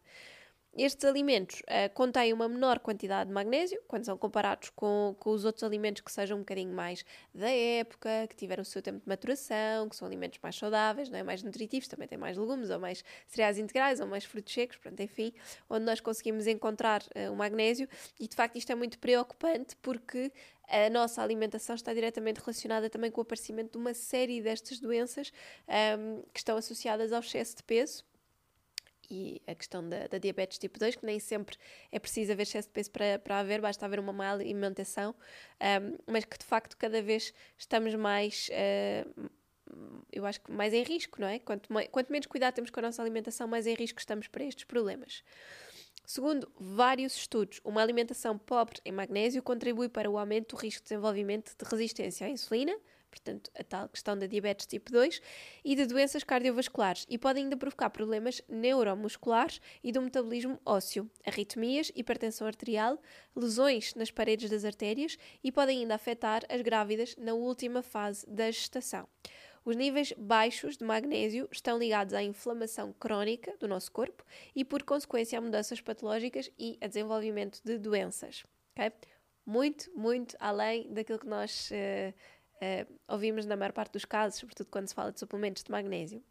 Estes 0.73 1.03
alimentos 1.03 1.59
uh, 1.61 1.93
contêm 1.93 2.31
uma 2.31 2.47
menor 2.47 2.79
quantidade 2.79 3.27
de 3.27 3.33
magnésio 3.33 3.81
quando 3.89 4.05
são 4.05 4.17
comparados 4.17 4.69
com, 4.69 5.13
com 5.19 5.31
os 5.31 5.43
outros 5.43 5.65
alimentos 5.65 6.01
que 6.01 6.09
sejam 6.09 6.37
um 6.37 6.41
bocadinho 6.41 6.73
mais 6.73 7.03
da 7.35 7.49
época, 7.49 8.25
que 8.29 8.35
tiveram 8.37 8.61
o 8.61 8.65
seu 8.65 8.81
tempo 8.81 8.99
de 8.99 9.07
maturação, 9.07 9.89
que 9.89 9.97
são 9.97 10.07
alimentos 10.07 10.39
mais 10.41 10.55
saudáveis, 10.55 11.09
não 11.09 11.19
é? 11.19 11.23
mais 11.23 11.43
nutritivos, 11.43 11.89
também 11.89 12.07
têm 12.07 12.17
mais 12.17 12.37
legumes, 12.37 12.69
ou 12.69 12.79
mais 12.79 13.03
cereais 13.27 13.57
integrais, 13.57 13.99
ou 13.99 14.07
mais 14.07 14.23
frutos 14.23 14.53
secos, 14.53 14.77
portanto, 14.77 15.01
enfim, 15.01 15.33
onde 15.69 15.83
nós 15.83 15.99
conseguimos 15.99 16.47
encontrar 16.47 17.03
uh, 17.03 17.33
o 17.33 17.35
magnésio. 17.35 17.89
E 18.17 18.25
de 18.25 18.35
facto, 18.35 18.55
isto 18.55 18.71
é 18.71 18.75
muito 18.75 18.97
preocupante 18.97 19.75
porque 19.81 20.31
a 20.69 20.89
nossa 20.89 21.21
alimentação 21.21 21.75
está 21.75 21.93
diretamente 21.93 22.39
relacionada 22.39 22.89
também 22.89 23.11
com 23.11 23.19
o 23.19 23.23
aparecimento 23.23 23.73
de 23.73 23.77
uma 23.77 23.93
série 23.93 24.41
destas 24.41 24.79
doenças 24.79 25.33
um, 25.67 25.73
ehm, 25.73 26.21
que 26.33 26.39
estão 26.39 26.55
associadas 26.55 27.11
ao 27.11 27.19
excesso 27.19 27.57
de 27.57 27.63
peso 27.63 28.05
e 29.11 29.41
a 29.45 29.53
questão 29.53 29.87
da, 29.87 30.07
da, 30.07 30.17
diabetes 30.17 30.57
tipo 30.57 30.79
2, 30.79 30.95
que 30.95 31.05
nem 31.05 31.19
sempre 31.19 31.57
é 31.91 31.99
preciso 31.99 32.31
haver 32.31 32.43
excesso 32.43 32.69
de 32.69 32.73
peso 32.73 32.89
para, 32.89 33.19
para 33.19 33.39
haver, 33.39 33.59
basta 33.59 33.85
haver 33.85 33.99
uma 33.99 34.13
má 34.13 34.31
alimentação, 34.31 35.13
um, 35.59 35.97
mas 36.11 36.23
que 36.23 36.37
de 36.37 36.45
facto 36.45 36.77
cada 36.77 37.01
vez 37.01 37.33
estamos 37.57 37.93
mais. 37.95 38.49
Uh, 38.49 39.29
eu 40.11 40.25
acho 40.25 40.41
que 40.41 40.51
mais 40.51 40.73
em 40.73 40.83
risco, 40.83 41.21
não 41.21 41.27
é? 41.27 41.39
Quanto, 41.39 41.71
mais, 41.71 41.87
quanto 41.89 42.11
menos 42.11 42.27
cuidado 42.27 42.55
temos 42.55 42.69
com 42.69 42.79
a 42.79 42.83
nossa 42.83 43.01
alimentação, 43.01 43.47
mais 43.47 43.67
em 43.67 43.73
risco 43.73 43.99
estamos 43.99 44.27
para 44.27 44.43
estes 44.43 44.65
problemas. 44.65 45.23
Segundo 46.05 46.51
vários 46.59 47.15
estudos, 47.15 47.61
uma 47.63 47.81
alimentação 47.81 48.37
pobre 48.37 48.81
em 48.83 48.91
magnésio 48.91 49.41
contribui 49.41 49.87
para 49.87 50.09
o 50.09 50.17
aumento 50.17 50.55
do 50.55 50.59
risco 50.59 50.81
de 50.83 50.89
desenvolvimento 50.89 51.55
de 51.57 51.69
resistência 51.69 52.27
à 52.27 52.29
insulina, 52.29 52.75
portanto, 53.11 53.51
a 53.53 53.63
tal 53.63 53.89
questão 53.89 54.17
da 54.17 54.25
diabetes 54.25 54.65
tipo 54.65 54.91
2, 54.91 55.21
e 55.63 55.75
de 55.75 55.85
doenças 55.85 56.23
cardiovasculares, 56.23 57.05
e 57.09 57.17
pode 57.17 57.39
ainda 57.39 57.57
provocar 57.57 57.89
problemas 57.89 58.41
neuromusculares 58.47 59.61
e 59.83 59.91
do 59.91 60.01
metabolismo 60.01 60.59
ósseo, 60.65 61.11
arritmias, 61.27 61.91
hipertensão 61.93 62.47
arterial, 62.47 62.99
lesões 63.35 63.93
nas 63.93 64.09
paredes 64.09 64.49
das 64.49 64.65
artérias 64.65 65.17
e 65.43 65.51
podem 65.51 65.79
ainda 65.79 65.95
afetar 65.95 66.43
as 66.49 66.61
grávidas 66.61 67.15
na 67.17 67.33
última 67.33 67.83
fase 67.83 68.25
da 68.27 68.49
gestação. 68.49 69.07
Os 69.63 69.75
níveis 69.75 70.11
baixos 70.17 70.75
de 70.75 70.83
magnésio 70.83 71.47
estão 71.51 71.77
ligados 71.77 72.15
à 72.15 72.23
inflamação 72.23 72.91
crónica 72.93 73.55
do 73.59 73.67
nosso 73.67 73.91
corpo 73.91 74.25
e, 74.55 74.65
por 74.65 74.81
consequência, 74.81 75.37
a 75.37 75.41
mudanças 75.41 75.79
patológicas 75.79 76.49
e 76.57 76.79
a 76.81 76.87
desenvolvimento 76.87 77.61
de 77.63 77.77
doenças. 77.77 78.43
Okay? 78.73 78.91
Muito, 79.45 79.91
muito 79.95 80.35
além 80.39 80.91
daquilo 80.91 81.19
que 81.19 81.27
nós 81.27 81.69
uh, 81.69 82.13
uh, 82.61 82.93
ouvimos 83.07 83.45
na 83.45 83.55
maior 83.55 83.71
parte 83.71 83.93
dos 83.93 84.05
casos, 84.05 84.39
sobretudo 84.39 84.67
quando 84.67 84.87
se 84.87 84.95
fala 84.95 85.11
de 85.11 85.19
suplementos 85.19 85.63
de 85.63 85.71
magnésio. 85.71 86.23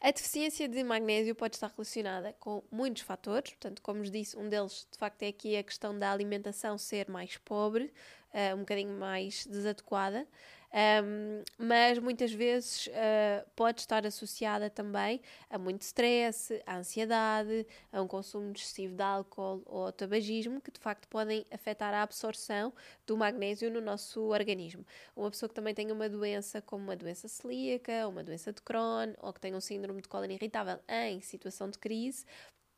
A 0.00 0.10
deficiência 0.10 0.66
de 0.66 0.82
magnésio 0.82 1.34
pode 1.34 1.56
estar 1.56 1.68
relacionada 1.68 2.32
com 2.40 2.62
muitos 2.70 3.02
fatores, 3.02 3.50
portanto, 3.50 3.82
como 3.82 4.00
vos 4.00 4.10
disse, 4.10 4.36
um 4.36 4.48
deles 4.48 4.88
de 4.90 4.96
facto 4.96 5.22
é 5.22 5.28
aqui 5.28 5.56
a 5.56 5.62
questão 5.62 5.98
da 5.98 6.10
alimentação 6.10 6.78
ser 6.78 7.08
mais 7.10 7.36
pobre, 7.36 7.92
uh, 8.32 8.56
um 8.56 8.60
bocadinho 8.60 8.98
mais 8.98 9.46
desadequada, 9.46 10.26
um, 10.72 11.42
mas 11.58 11.98
muitas 11.98 12.32
vezes 12.32 12.86
uh, 12.86 13.48
pode 13.56 13.80
estar 13.80 14.06
associada 14.06 14.70
também 14.70 15.20
a 15.48 15.58
muito 15.58 15.82
stress, 15.82 16.62
a 16.64 16.76
ansiedade, 16.76 17.66
a 17.92 18.00
um 18.00 18.06
consumo 18.06 18.52
excessivo 18.52 18.94
de 18.94 19.02
álcool 19.02 19.62
ou 19.66 19.90
tabagismo, 19.90 20.60
que 20.60 20.70
de 20.70 20.78
facto 20.78 21.08
podem 21.08 21.44
afetar 21.50 21.92
a 21.92 22.02
absorção 22.02 22.72
do 23.04 23.16
magnésio 23.16 23.70
no 23.70 23.80
nosso 23.80 24.20
organismo. 24.28 24.86
Uma 25.16 25.30
pessoa 25.30 25.48
que 25.48 25.54
também 25.54 25.74
tenha 25.74 25.92
uma 25.92 26.08
doença 26.08 26.62
como 26.62 26.84
uma 26.84 26.96
doença 26.96 27.26
celíaca, 27.26 28.06
uma 28.06 28.22
doença 28.22 28.52
de 28.52 28.62
Crohn, 28.62 29.14
ou 29.18 29.32
que 29.32 29.40
tenha 29.40 29.56
um 29.56 29.60
síndrome 29.60 30.00
de 30.00 30.08
cólon 30.08 30.30
irritável 30.30 30.78
em 30.88 31.20
situação 31.20 31.68
de 31.68 31.78
crise, 31.78 32.24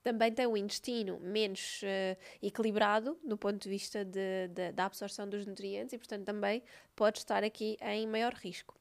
também 0.03 0.33
tem 0.33 0.47
um 0.47 0.57
intestino 0.57 1.19
menos 1.21 1.81
uh, 1.83 2.19
equilibrado 2.43 3.19
do 3.25 3.37
ponto 3.37 3.63
de 3.63 3.69
vista 3.69 4.05
de, 4.05 4.49
de, 4.49 4.73
da 4.73 4.87
absorção 4.87 5.29
dos 5.29 5.47
nutrientes 5.47 5.93
e, 5.93 5.99
portanto, 5.99 6.25
também 6.25 6.63
pode 6.95 7.19
estar 7.19 7.45
aqui 7.45 7.77
em 7.81 8.07
maior 8.07 8.35
risco. 8.35 8.75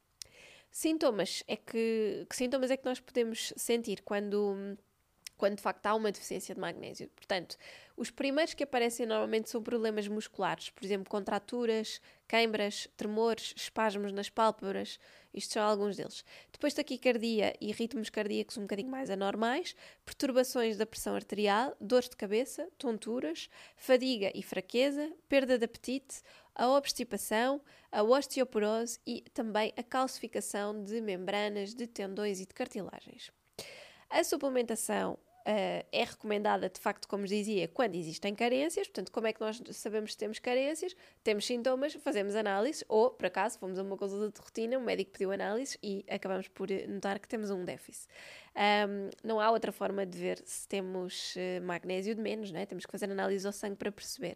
Sintomas 0.72 1.44
é 1.48 1.58
que, 1.58 2.26
que 2.30 2.36
sintomas 2.36 2.72
é 2.72 2.78
que 2.78 2.86
nós 2.86 3.00
podemos 3.00 3.54
sentir 3.58 4.02
quando 4.04 4.78
quando 5.42 5.56
de 5.56 5.64
facto 5.64 5.88
há 5.88 5.96
uma 5.96 6.12
deficiência 6.12 6.54
de 6.54 6.62
magnésio. 6.62 7.10
Portanto, 7.16 7.58
os 7.98 8.12
primeiros 8.12 8.54
que 8.54 8.64
aparecem 8.64 9.08
normalmente 9.08 9.50
são 9.50 9.64
problemas 9.64 10.08
musculares, 10.08 10.70
por 10.70 10.86
exemplo, 10.86 11.10
contraturas, 11.10 12.00
queimbras, 12.28 12.88
tremores, 12.96 13.52
espasmos 13.58 14.12
nas 14.12 14.30
pálpebras, 14.30 15.00
isto 15.34 15.54
são 15.54 15.64
alguns 15.64 15.98
deles. 15.98 16.24
Depois 16.52 16.76
taquicardia 16.76 17.56
e 17.60 17.72
ritmos 17.72 18.12
cardíacos 18.12 18.56
um 18.56 18.62
bocadinho 18.62 18.92
mais 18.92 19.10
anormais, 19.10 19.76
perturbações 20.06 20.78
da 20.78 20.86
pressão 20.86 21.16
arterial, 21.16 21.76
dores 21.82 22.08
de 22.08 22.18
cabeça, 22.18 22.70
tonturas, 22.78 23.50
fadiga 23.76 24.32
e 24.36 24.44
fraqueza, 24.44 25.12
perda 25.28 25.58
de 25.58 25.66
apetite, 25.66 26.22
a 26.54 26.70
obstipação, 26.70 27.60
a 27.92 28.04
osteoporose 28.04 29.00
e 29.08 29.22
também 29.34 29.74
a 29.76 29.82
calcificação 29.82 30.84
de 30.84 31.02
membranas, 31.02 31.74
de 31.74 31.88
tendões 31.88 32.40
e 32.40 32.46
de 32.46 32.54
cartilagens. 32.54 33.32
A 34.12 34.26
suplementação 34.26 35.18
Uh, 35.42 35.84
é 35.92 36.04
recomendada, 36.04 36.70
de 36.70 36.80
facto, 36.80 37.08
como 37.08 37.26
dizia, 37.26 37.68
quando 37.68 37.96
existem 37.96 38.36
carências. 38.36 38.88
Portanto, 38.88 39.12
como 39.12 39.26
é 39.26 39.34
que 39.34 39.42
nós 39.42 39.62
sabemos 39.72 40.12
se 40.12 40.18
temos 40.18 40.38
carências? 40.38 40.96
Temos 41.24 41.46
sintomas, 41.46 41.94
fazemos 41.96 42.36
análise, 42.36 42.86
ou, 42.88 43.10
por 43.10 43.26
acaso, 43.26 43.58
fomos 43.58 43.80
a 43.80 43.84
uma 43.84 43.98
consulta 43.98 44.30
de 44.30 44.40
rotina, 44.40 44.78
o 44.78 44.82
médico 44.82 45.12
pediu 45.12 45.32
análise 45.32 45.80
e 45.82 46.06
acabamos 46.08 46.48
por 46.48 46.68
notar 46.88 47.20
que 47.20 47.28
temos 47.28 47.50
um 47.50 47.66
déficit. 47.66 48.08
Um, 48.54 49.10
não 49.24 49.40
há 49.40 49.50
outra 49.50 49.72
forma 49.72 50.06
de 50.06 50.18
ver 50.18 50.42
se 50.46 50.68
temos 50.68 51.36
uh, 51.36 51.64
magnésio 51.64 52.14
de 52.14 52.22
menos, 52.22 52.52
né? 52.52 52.66
temos 52.66 52.86
que 52.86 52.92
fazer 52.92 53.10
análise 53.10 53.48
ao 53.48 53.54
sangue 53.54 53.78
para 53.78 53.92
perceber. 53.92 54.36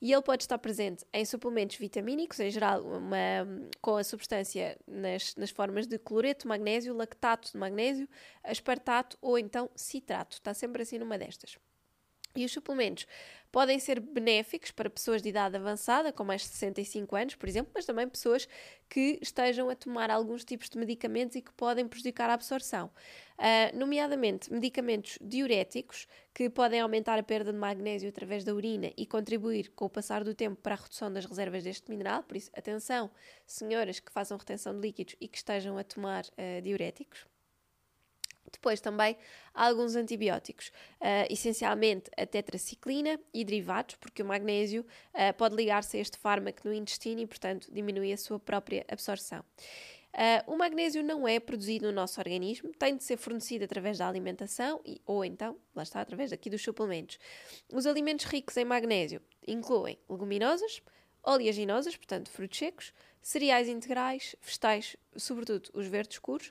E 0.00 0.12
ele 0.12 0.22
pode 0.22 0.42
estar 0.42 0.58
presente 0.58 1.06
em 1.12 1.24
suplementos 1.24 1.76
vitamínicos, 1.76 2.38
em 2.38 2.50
geral, 2.50 2.82
uma, 2.82 3.46
com 3.80 3.96
a 3.96 4.04
substância 4.04 4.78
nas, 4.86 5.34
nas 5.36 5.50
formas 5.50 5.86
de 5.86 5.98
cloreto 5.98 6.42
de 6.42 6.48
magnésio, 6.48 6.94
lactato 6.94 7.50
de 7.50 7.58
magnésio, 7.58 8.08
aspartato 8.44 9.16
ou 9.22 9.38
então 9.38 9.70
citrato 9.74 10.36
está 10.36 10.52
sempre 10.52 10.82
assim 10.82 10.98
numa 10.98 11.16
destas. 11.16 11.58
E 12.36 12.44
os 12.44 12.52
suplementos 12.52 13.06
podem 13.50 13.78
ser 13.78 14.00
benéficos 14.00 14.70
para 14.70 14.90
pessoas 14.90 15.22
de 15.22 15.30
idade 15.30 15.56
avançada, 15.56 16.12
com 16.12 16.22
mais 16.24 16.42
de 16.42 16.48
65 16.48 17.16
anos, 17.16 17.34
por 17.36 17.48
exemplo, 17.48 17.72
mas 17.74 17.86
também 17.86 18.06
pessoas 18.06 18.46
que 18.88 19.18
estejam 19.22 19.70
a 19.70 19.74
tomar 19.74 20.10
alguns 20.10 20.44
tipos 20.44 20.68
de 20.68 20.78
medicamentos 20.78 21.36
e 21.36 21.40
que 21.40 21.52
podem 21.54 21.88
prejudicar 21.88 22.28
a 22.28 22.34
absorção. 22.34 22.90
Uh, 23.38 23.76
nomeadamente 23.76 24.52
medicamentos 24.52 25.18
diuréticos, 25.22 26.06
que 26.34 26.50
podem 26.50 26.80
aumentar 26.80 27.18
a 27.18 27.22
perda 27.22 27.50
de 27.50 27.58
magnésio 27.58 28.10
através 28.10 28.44
da 28.44 28.54
urina 28.54 28.92
e 28.94 29.06
contribuir 29.06 29.70
com 29.74 29.86
o 29.86 29.90
passar 29.90 30.22
do 30.22 30.34
tempo 30.34 30.60
para 30.60 30.74
a 30.74 30.78
redução 30.78 31.10
das 31.10 31.24
reservas 31.24 31.64
deste 31.64 31.90
mineral. 31.90 32.22
Por 32.24 32.36
isso, 32.36 32.50
atenção, 32.54 33.10
senhoras 33.46 34.00
que 34.00 34.12
façam 34.12 34.36
retenção 34.36 34.74
de 34.74 34.80
líquidos 34.80 35.16
e 35.18 35.28
que 35.28 35.38
estejam 35.38 35.78
a 35.78 35.82
tomar 35.82 36.24
uh, 36.24 36.60
diuréticos. 36.62 37.26
Depois 38.52 38.80
também 38.80 39.16
alguns 39.54 39.96
antibióticos, 39.96 40.68
uh, 41.00 41.30
essencialmente 41.30 42.10
a 42.16 42.26
tetraciclina 42.26 43.18
e 43.32 43.44
derivados, 43.44 43.96
porque 43.96 44.22
o 44.22 44.26
magnésio 44.26 44.82
uh, 45.14 45.34
pode 45.36 45.56
ligar-se 45.56 45.96
a 45.96 46.00
este 46.00 46.18
fármaco 46.18 46.60
no 46.64 46.74
intestino 46.74 47.20
e, 47.20 47.26
portanto, 47.26 47.68
diminui 47.72 48.12
a 48.12 48.16
sua 48.16 48.38
própria 48.38 48.84
absorção. 48.88 49.44
Uh, 50.16 50.50
o 50.50 50.56
magnésio 50.56 51.02
não 51.02 51.28
é 51.28 51.38
produzido 51.38 51.86
no 51.86 51.92
nosso 51.92 52.18
organismo, 52.18 52.72
tem 52.78 52.96
de 52.96 53.04
ser 53.04 53.18
fornecido 53.18 53.66
através 53.66 53.98
da 53.98 54.08
alimentação 54.08 54.80
e, 54.82 54.98
ou 55.04 55.22
então, 55.22 55.58
lá 55.74 55.82
está, 55.82 56.00
através 56.00 56.32
aqui 56.32 56.48
dos 56.48 56.62
suplementos. 56.62 57.18
Os 57.70 57.84
alimentos 57.84 58.24
ricos 58.24 58.56
em 58.56 58.64
magnésio 58.64 59.20
incluem 59.46 59.98
leguminosas, 60.08 60.80
oleaginosas, 61.22 61.96
portanto 61.96 62.30
frutos 62.30 62.58
secos, 62.58 62.94
cereais 63.20 63.68
integrais, 63.68 64.34
vegetais, 64.40 64.96
sobretudo 65.16 65.68
os 65.74 65.86
verdes 65.86 66.16
escuros, 66.16 66.50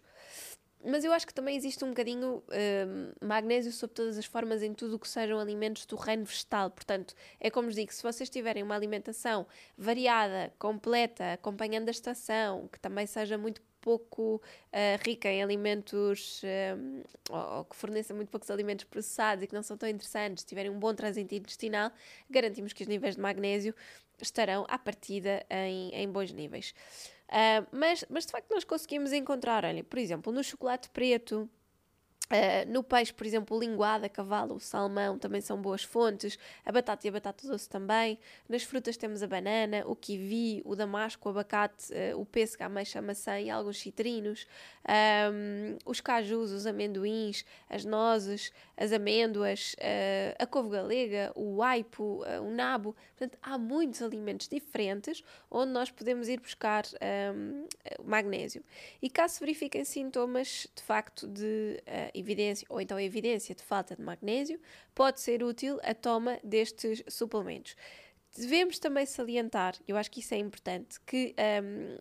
mas 0.86 1.04
eu 1.04 1.12
acho 1.12 1.26
que 1.26 1.34
também 1.34 1.56
existe 1.56 1.84
um 1.84 1.90
bocadinho 1.90 2.38
uh, 2.38 3.26
magnésio 3.26 3.72
sob 3.72 3.94
todas 3.94 4.18
as 4.18 4.26
formas 4.26 4.62
em 4.62 4.74
tudo 4.74 4.96
o 4.96 5.00
que 5.00 5.08
sejam 5.08 5.40
alimentos 5.40 5.86
do 5.86 5.96
reino 5.96 6.26
vegetal. 6.26 6.70
Portanto, 6.70 7.16
é 7.40 7.50
como 7.50 7.68
vos 7.68 7.76
digo, 7.76 7.92
se 7.94 8.04
vocês 8.04 8.30
tiverem 8.30 8.64
uma 8.64 8.76
alimentação 8.76 9.46
variada, 9.78 10.54
completa, 10.60 11.34
acompanhando 11.34 11.88
a 11.88 11.92
estação, 11.92 12.68
que 12.72 12.80
também 12.80 13.06
seja 13.06 13.38
muito 13.38 13.62
pouco 13.86 14.38
uh, 14.38 15.06
rica 15.06 15.30
em 15.30 15.44
alimentos 15.44 16.42
uh, 16.42 17.04
ou, 17.30 17.66
que 17.66 17.76
forneça 17.76 18.16
muito 18.16 18.30
poucos 18.30 18.50
alimentos 18.50 18.84
processados 18.86 19.44
e 19.44 19.48
que 19.48 19.54
não 19.54 19.62
são 19.62 19.78
tão 19.78 19.88
interessantes, 19.88 20.44
tiverem 20.44 20.72
um 20.72 20.80
bom 20.80 20.94
trânsito 20.94 21.36
intestinal, 21.36 21.92
garantimos 22.28 22.74
que 22.74 22.82
os 22.82 22.88
níveis 22.88 23.16
de 23.16 23.22
magnésio 23.22 23.76
estarão 24.20 24.66
à 24.68 24.80
partida 24.80 25.46
em, 25.50 25.94
em 25.94 26.10
bons 26.10 26.32
níveis. 26.32 26.74
Uh, 27.30 27.66
mas, 27.72 28.06
mas 28.10 28.26
de 28.26 28.32
facto 28.32 28.52
nós 28.52 28.64
conseguimos 28.64 29.12
encontrar, 29.12 29.66
olha, 29.66 29.84
por 29.84 29.98
exemplo, 30.00 30.32
no 30.32 30.44
chocolate 30.44 30.90
preto, 30.90 31.50
Uh, 32.26 32.72
no 32.72 32.84
peixe, 32.84 33.14
por 33.14 33.26
exemplo, 33.26 33.56
o 33.56 33.60
linguado, 33.60 34.06
a 34.06 34.10
cavalo, 34.10 34.56
o 34.56 34.60
salmão 34.60 35.18
também 35.18 35.42
são 35.42 35.62
boas 35.62 35.84
fontes, 35.84 36.40
a 36.66 36.72
batata 36.72 37.06
e 37.06 37.10
a 37.10 37.12
batata 37.12 37.48
doce 37.48 37.70
também. 37.70 38.18
Nas 38.50 38.64
frutas 38.64 38.98
temos 38.98 39.22
a 39.22 39.28
banana, 39.28 39.84
o 39.86 39.96
kiwi, 39.96 40.64
o 40.66 40.76
damasco, 40.76 41.30
o 41.30 41.32
abacate, 41.32 41.94
uh, 41.94 42.20
o 42.20 42.26
pêssego, 42.26 42.64
a 42.64 42.66
ameixa, 42.66 42.98
a 42.98 43.02
maçã 43.02 43.40
e 43.40 43.50
alguns 43.50 43.78
citrinos, 43.80 44.48
um, 45.32 45.78
os 45.86 46.02
cajus, 46.02 46.52
os 46.52 46.66
amendoins, 46.66 47.46
as 47.70 47.86
nozes, 47.86 48.52
as 48.76 48.92
amêndoas, 48.92 49.76
uh, 49.78 50.36
a 50.40 50.48
couve 50.48 50.70
galega, 50.70 51.32
o 51.36 51.62
aipo, 51.62 52.24
o 52.42 52.50
nabo. 52.50 52.96
Portanto, 53.16 53.38
há 53.42 53.58
muitos 53.58 54.02
alimentos 54.02 54.48
diferentes 54.48 55.24
onde 55.50 55.72
nós 55.72 55.92
podemos 55.92 56.28
ir 56.28 56.40
buscar 56.40 56.84
um, 57.34 57.68
magnésio. 58.04 58.64
E 59.02 59.10
caso 59.10 59.40
verifiquem 59.40 59.86
sintomas, 59.86 60.68
de 60.76 60.82
facto, 60.82 61.28
de 61.28 61.82
evidência 62.18 62.66
ou 62.70 62.80
então 62.82 63.00
evidência 63.00 63.54
de 63.54 63.64
falta 63.64 63.96
de 63.96 64.02
magnésio, 64.02 64.60
pode 64.94 65.20
ser 65.20 65.44
útil 65.44 65.80
a 65.84 65.94
toma 65.94 66.40
destes 66.44 67.04
suplementos. 67.08 67.76
Devemos 68.36 68.80
também 68.80 69.06
salientar, 69.06 69.76
eu 69.88 69.96
acho 69.96 70.12
que 70.12 70.20
isso 70.20 70.34
é 70.34 70.38
importante, 70.38 71.00
que 71.06 71.34
um, 71.64 71.98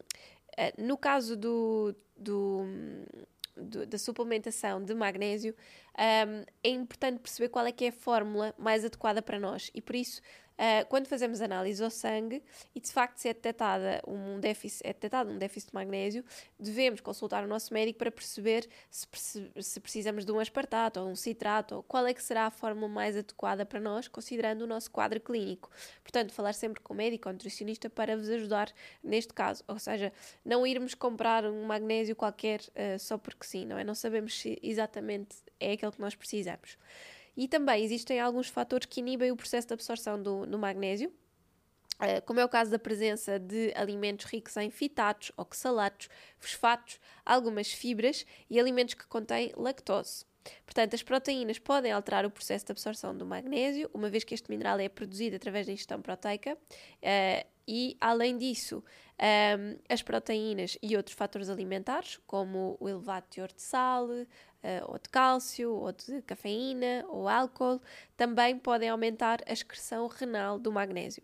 eh, 0.57 0.75
no 0.79 0.97
caso 0.97 1.37
do, 1.37 1.95
do 2.17 2.65
do, 3.57 3.87
da 3.87 3.99
suplementação 3.99 4.83
de 4.83 4.95
magnésio, 4.95 5.55
um, 5.97 6.45
é 6.63 6.69
importante 6.69 7.21
perceber 7.21 7.49
qual 7.49 7.67
é 7.67 7.73
que 7.73 7.85
é 7.85 7.89
a 7.89 7.93
fórmula 7.93 8.55
mais 8.59 8.85
adequada 8.85 9.23
para 9.23 9.39
nós. 9.39 9.71
E 9.75 9.81
por 9.81 9.95
isso, 9.95 10.21
uh, 10.59 10.87
quando 10.89 11.07
fazemos 11.07 11.41
análise 11.41 11.83
ao 11.83 11.91
sangue 11.91 12.43
e 12.75 12.81
de 12.81 12.91
facto 12.93 13.19
se 13.19 13.29
é 13.29 13.35
detectada 13.35 14.03
um 14.07 14.41
déficit, 14.41 14.87
é 14.87 14.93
detectado 14.93 15.31
um 15.31 15.39
déficit 15.39 15.71
de 15.71 15.75
magnésio, 15.75 16.25
devemos 16.59 17.01
consultar 17.01 17.45
o 17.45 17.47
nosso 17.47 17.73
médico 17.73 17.99
para 17.99 18.11
perceber 18.11 18.69
se, 18.91 19.07
se 19.61 19.81
precisamos 19.81 20.25
de 20.25 20.33
um 20.33 20.39
aspartato 20.39 21.01
ou 21.01 21.09
um 21.09 21.17
citrato, 21.17 21.77
ou 21.77 21.83
qual 21.83 22.07
é 22.07 22.15
que 22.15 22.23
será 22.23 22.47
a 22.47 22.51
fórmula 22.51 22.89
mais 22.89 23.17
adequada 23.17 23.65
para 23.65 23.81
nós, 23.81 24.09
considerando 24.09 24.63
o 24.63 24.67
nosso 24.67 24.91
quadro 24.91 25.21
clínico. 25.21 25.71
Portanto, 26.03 26.33
falar 26.33 26.55
sempre 26.55 26.81
com 26.81 26.95
o 26.95 26.97
médico 26.97 27.29
ou 27.29 27.33
nutricionista 27.33 27.89
para 27.91 28.17
vos 28.17 28.29
ajudar 28.29 28.73
neste 29.03 29.33
caso. 29.33 29.63
Ou 29.69 29.79
seja, 29.79 30.13
não 30.45 30.67
irmos 30.67 30.95
comprar 30.95 31.45
um 31.45 31.65
magnésio 31.65 32.17
qualquer 32.17 32.61
uh, 32.61 32.99
só 32.99 33.19
porque 33.19 33.47
sim, 33.47 33.67
não 33.67 33.79
é? 33.79 33.85
Não 33.85 33.95
sabemos 33.95 34.39
se 34.41 34.59
exatamente 34.63 35.37
é 35.61 35.73
aquele 35.73 35.93
que 35.93 36.01
nós 36.01 36.15
precisamos. 36.15 36.77
E 37.37 37.49
também 37.49 37.85
existem 37.85 38.21
alguns 38.21 38.49
fatores 38.49 38.87
que 38.87 39.01
inibem 39.01 39.31
o 39.33 39.37
processo 39.37 39.69
de 39.69 39.75
absorção 39.75 40.23
do, 40.23 40.47
do 40.47 40.59
magnésio, 40.59 41.13
como 42.27 42.41
é 42.41 42.45
o 42.45 42.49
caso 42.49 42.71
da 42.71 42.79
presença 42.79 43.39
de 43.39 43.73
alimentos 43.75 44.27
ricos 44.27 44.57
em 44.57 44.71
fitatos, 44.71 45.33
oxalatos, 45.37 46.09
fosfatos, 46.39 47.01
algumas 47.25 47.73
fibras 47.73 48.27
e 48.51 48.59
alimentos 48.59 48.95
que 48.95 49.07
contêm 49.07 49.53
lactose. 49.57 50.25
Portanto, 50.65 50.95
as 50.95 51.03
proteínas 51.03 51.59
podem 51.59 51.93
alterar 51.93 52.27
o 52.27 52.31
processo 52.31 52.67
de 52.67 52.73
absorção 52.73 53.17
do 53.17 53.25
magnésio, 53.25 53.91
uma 53.95 54.11
vez 54.11 54.25
que 54.25 54.35
este 54.35 54.51
mineral 54.51 54.79
é 54.79 54.89
produzido 54.89 55.37
através 55.37 55.67
da 55.67 55.73
ingestão 55.73 56.03
proteica. 56.03 56.55
Uh, 56.55 57.55
e, 57.67 57.97
além 57.99 58.37
disso, 58.37 58.85
ehm, 59.19 59.79
as 59.89 60.03
proteínas 60.03 60.77
e 60.83 60.95
outros 60.99 61.17
fatores 61.17 61.49
alimentares, 61.49 62.21
como 62.27 62.77
o 62.79 62.87
elevado 62.87 63.27
teor 63.31 63.51
de 63.51 63.63
sal, 63.63 64.07
ou 64.87 64.99
de 64.99 65.09
cálcio, 65.09 65.73
ou 65.73 65.93
de 65.93 66.23
cafeína, 66.23 67.05
ou 67.09 67.29
álcool, 67.29 67.81
também 68.17 68.59
podem 68.59 68.89
aumentar 68.89 69.41
a 69.47 69.53
excreção 69.53 70.07
renal 70.07 70.59
do 70.59 70.73
magnésio. 70.73 71.23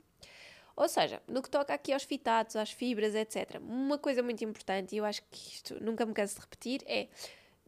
Ou 0.77 0.89
seja, 0.89 1.23
no 1.29 1.43
que 1.43 1.51
toca 1.51 1.75
aqui 1.75 1.93
aos 1.93 2.05
fitatos, 2.05 2.57
às 2.57 2.71
fibras, 2.71 3.15
etc., 3.15 3.61
uma 3.61 3.99
coisa 3.99 4.23
muito 4.23 4.43
importante, 4.45 4.95
e 4.95 4.99
eu 4.99 5.05
acho 5.05 5.23
que 5.31 5.55
isto 5.55 5.83
nunca 5.83 6.07
me 6.07 6.15
canso 6.15 6.37
de 6.37 6.41
repetir, 6.41 6.83
é 6.87 7.09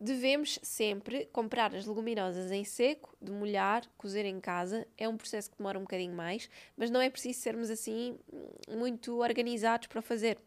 Devemos 0.05 0.59
sempre 0.64 1.26
comprar 1.26 1.73
as 1.76 1.87
leguminosas 1.87 2.50
em 2.50 2.64
seco, 2.64 3.17
demolhar, 3.21 3.87
cozer 3.97 4.25
em 4.25 4.41
casa. 4.41 4.85
É 4.99 5.09
um 5.09 5.17
processo 5.17 5.49
que 5.49 5.59
demora 5.59 5.79
um 5.79 5.83
bocadinho 5.83 6.12
mais, 6.12 6.50
mas 6.76 6.91
não 6.91 7.00
é 7.00 7.09
preciso 7.09 7.38
sermos 7.38 7.71
assim 7.71 8.19
muito 8.69 9.23
organizados 9.23 9.87
para 9.87 10.02
fazer. 10.02 10.38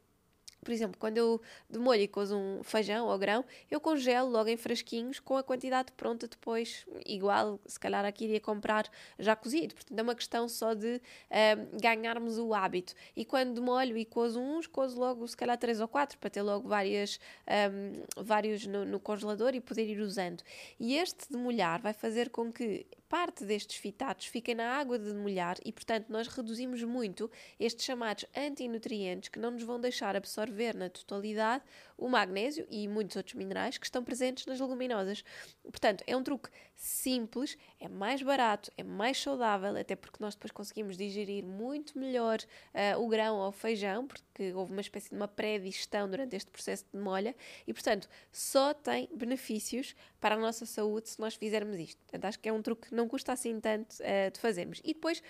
Por 0.65 0.73
exemplo, 0.73 0.97
quando 0.99 1.17
eu 1.19 1.39
demolho 1.69 2.01
e 2.01 2.07
cozo 2.07 2.35
um 2.35 2.63
feijão 2.63 3.05
ou 3.05 3.17
grão, 3.19 3.45
eu 3.69 3.79
congelo 3.79 4.31
logo 4.31 4.49
em 4.49 4.57
frasquinhos 4.57 5.19
com 5.19 5.37
a 5.37 5.43
quantidade 5.43 5.91
pronta 5.91 6.27
depois, 6.27 6.87
igual, 7.05 7.59
se 7.67 7.79
calhar 7.79 8.03
aqui 8.03 8.25
iria 8.25 8.41
comprar 8.41 8.89
já 9.19 9.35
cozido. 9.35 9.75
Portanto, 9.75 9.99
é 9.99 10.01
uma 10.01 10.15
questão 10.15 10.49
só 10.49 10.73
de 10.73 10.95
uh, 10.95 11.79
ganharmos 11.79 12.39
o 12.39 12.51
hábito. 12.51 12.95
E 13.15 13.23
quando 13.23 13.53
demolho 13.53 13.95
e 13.95 14.03
cozo 14.05 14.39
uns, 14.39 14.65
cozo 14.65 14.99
logo 14.99 15.27
se 15.27 15.37
calhar 15.37 15.55
três 15.55 15.79
ou 15.79 15.87
quatro, 15.87 16.17
para 16.17 16.31
ter 16.31 16.41
logo 16.41 16.67
várias, 16.67 17.19
um, 17.47 18.23
vários 18.23 18.65
no, 18.65 18.85
no 18.85 18.99
congelador 18.99 19.53
e 19.53 19.61
poder 19.61 19.87
ir 19.87 19.99
usando. 19.99 20.41
E 20.79 20.95
este 20.95 21.31
demolhar 21.31 21.79
vai 21.79 21.93
fazer 21.93 22.31
com 22.31 22.51
que 22.51 22.87
parte 23.07 23.45
destes 23.45 23.77
fitatos 23.77 24.25
fica 24.25 24.55
na 24.55 24.71
água 24.73 24.97
de 24.97 25.13
demolhar 25.13 25.57
e, 25.63 25.71
portanto, 25.71 26.07
nós 26.09 26.27
reduzimos 26.27 26.83
muito 26.83 27.29
estes 27.59 27.85
chamados 27.85 28.25
antinutrientes 28.35 29.29
que 29.29 29.37
não 29.37 29.51
nos 29.51 29.61
vão 29.61 29.79
deixar 29.79 30.15
absorver 30.15 30.54
na 30.75 30.89
totalidade 30.89 31.63
o 31.97 32.09
magnésio 32.09 32.67
e 32.69 32.87
muitos 32.87 33.15
outros 33.15 33.35
minerais 33.35 33.77
que 33.77 33.85
estão 33.85 34.03
presentes 34.03 34.45
nas 34.45 34.59
leguminosas. 34.59 35.23
Portanto, 35.63 36.03
é 36.05 36.15
um 36.15 36.23
truque 36.23 36.49
simples, 36.75 37.57
é 37.79 37.87
mais 37.87 38.21
barato, 38.21 38.71
é 38.77 38.83
mais 38.83 39.21
saudável, 39.21 39.77
até 39.77 39.95
porque 39.95 40.17
nós 40.19 40.35
depois 40.35 40.51
conseguimos 40.51 40.97
digerir 40.97 41.43
muito 41.43 41.97
melhor 41.97 42.39
uh, 42.39 43.01
o 43.01 43.07
grão 43.07 43.37
ou 43.37 43.47
o 43.47 43.51
feijão, 43.51 44.05
porque 44.05 44.53
houve 44.53 44.71
uma 44.73 44.81
espécie 44.81 45.09
de 45.09 45.15
uma 45.15 45.27
pré-digestão 45.27 46.09
durante 46.09 46.35
este 46.35 46.51
processo 46.51 46.85
de 46.93 46.99
molha 46.99 47.35
e, 47.65 47.73
portanto, 47.73 48.09
só 48.31 48.73
tem 48.73 49.09
benefícios 49.15 49.95
para 50.19 50.35
a 50.35 50.37
nossa 50.37 50.65
saúde 50.65 51.09
se 51.09 51.19
nós 51.19 51.35
fizermos 51.35 51.79
isto. 51.79 51.99
Portanto, 52.03 52.25
acho 52.25 52.39
que 52.39 52.49
é 52.49 52.53
um 52.53 52.61
truque 52.61 52.89
que 52.89 52.95
não 52.95 53.07
custa 53.07 53.31
assim 53.31 53.59
tanto 53.59 53.93
uh, 53.95 54.31
de 54.31 54.39
fazermos. 54.39 54.81
E 54.83 54.93
depois, 54.93 55.23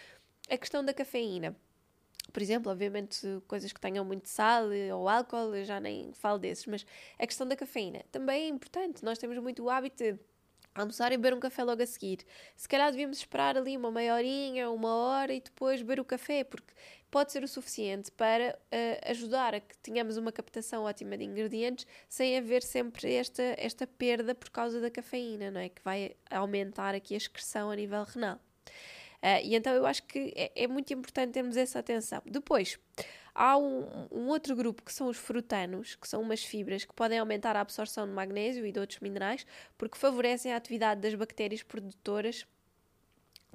a 0.50 0.58
questão 0.58 0.84
da 0.84 0.94
cafeína. 0.94 1.56
Por 2.32 2.42
exemplo, 2.42 2.72
obviamente, 2.72 3.42
coisas 3.48 3.72
que 3.72 3.80
tenham 3.80 4.04
muito 4.04 4.28
sal 4.28 4.66
ou 4.94 5.08
álcool, 5.08 5.56
eu 5.56 5.64
já 5.64 5.80
nem 5.80 6.12
falo 6.14 6.40
desses, 6.40 6.66
mas 6.66 6.86
a 7.20 7.26
questão 7.26 7.48
da 7.48 7.56
cafeína 7.56 8.04
também 8.12 8.44
é 8.44 8.48
importante. 8.48 9.04
Nós 9.04 9.18
temos 9.18 9.38
muito 9.38 9.64
o 9.64 9.70
hábito 9.70 10.04
de 10.04 10.20
almoçar 10.76 11.12
e 11.14 11.18
beber 11.18 11.34
um 11.34 11.40
café 11.40 11.64
logo 11.64 11.82
a 11.82 11.86
seguir. 11.86 12.20
Se 12.56 12.68
calhar 12.68 12.92
devíamos 12.92 13.18
esperar 13.18 13.58
ali 13.58 13.78
uma 13.78 13.90
meia 13.90 14.14
horinha, 14.14 14.70
uma 14.70 14.94
hora 14.94 15.34
e 15.34 15.40
depois 15.40 15.82
beber 15.82 16.02
o 16.02 16.06
café, 16.06 16.44
porque 16.44 16.74
pode 17.10 17.32
ser 17.32 17.44
o 17.44 17.48
suficiente 17.48 18.12
para 18.12 18.60
uh, 18.60 19.10
ajudar 19.10 19.56
a 19.56 19.62
que 19.62 19.78
tenhamos 19.78 20.18
uma 20.18 20.34
captação 20.34 20.84
ótima 20.84 21.18
de 21.18 21.24
ingredientes 21.24 21.88
sem 22.10 22.38
haver 22.38 22.62
sempre 22.62 23.14
esta, 23.14 23.42
esta 23.58 23.88
perda 23.88 24.36
por 24.36 24.50
causa 24.50 24.82
da 24.82 24.92
cafeína, 24.92 25.50
não 25.50 25.62
é? 25.62 25.70
Que 25.70 25.82
vai 25.82 26.16
aumentar 26.30 26.94
aqui 26.94 27.14
a 27.14 27.18
excreção 27.18 27.72
a 27.72 27.76
nível 27.76 28.04
renal. 28.04 28.38
Uh, 29.24 29.42
e 29.44 29.56
então 29.56 29.74
eu 29.74 29.86
acho 29.86 30.04
que 30.04 30.34
é, 30.36 30.52
é, 30.56 30.68
muito 30.68 30.94
importante 30.94 31.32
termos 31.32 31.58
essa 31.58 31.80
atenção. 31.80 32.22
Depois, 32.26 32.80
há 33.34 33.58
um, 33.58 34.08
um, 34.12 34.28
outro 34.28 34.56
grupo 34.56 34.84
que 34.84 34.94
são 34.94 35.08
os 35.08 35.18
frutanos, 35.18 35.96
que 35.96 36.08
são 36.08 36.22
umas 36.22 36.44
fibras 36.44 36.86
que 36.86 36.94
podem 36.94 37.20
aumentar 37.20 37.56
a 37.56 37.62
absorção 37.62 38.08
de 38.08 38.14
magnésio 38.14 38.66
e 38.66 38.72
de 38.72 38.80
outros 38.80 39.00
minerais, 39.00 39.46
porque 39.78 39.98
favorecem 39.98 40.54
a 40.54 40.58
atividade 40.58 41.02
das 41.02 41.16
bactérias 41.16 41.64
produtoras 41.64 42.46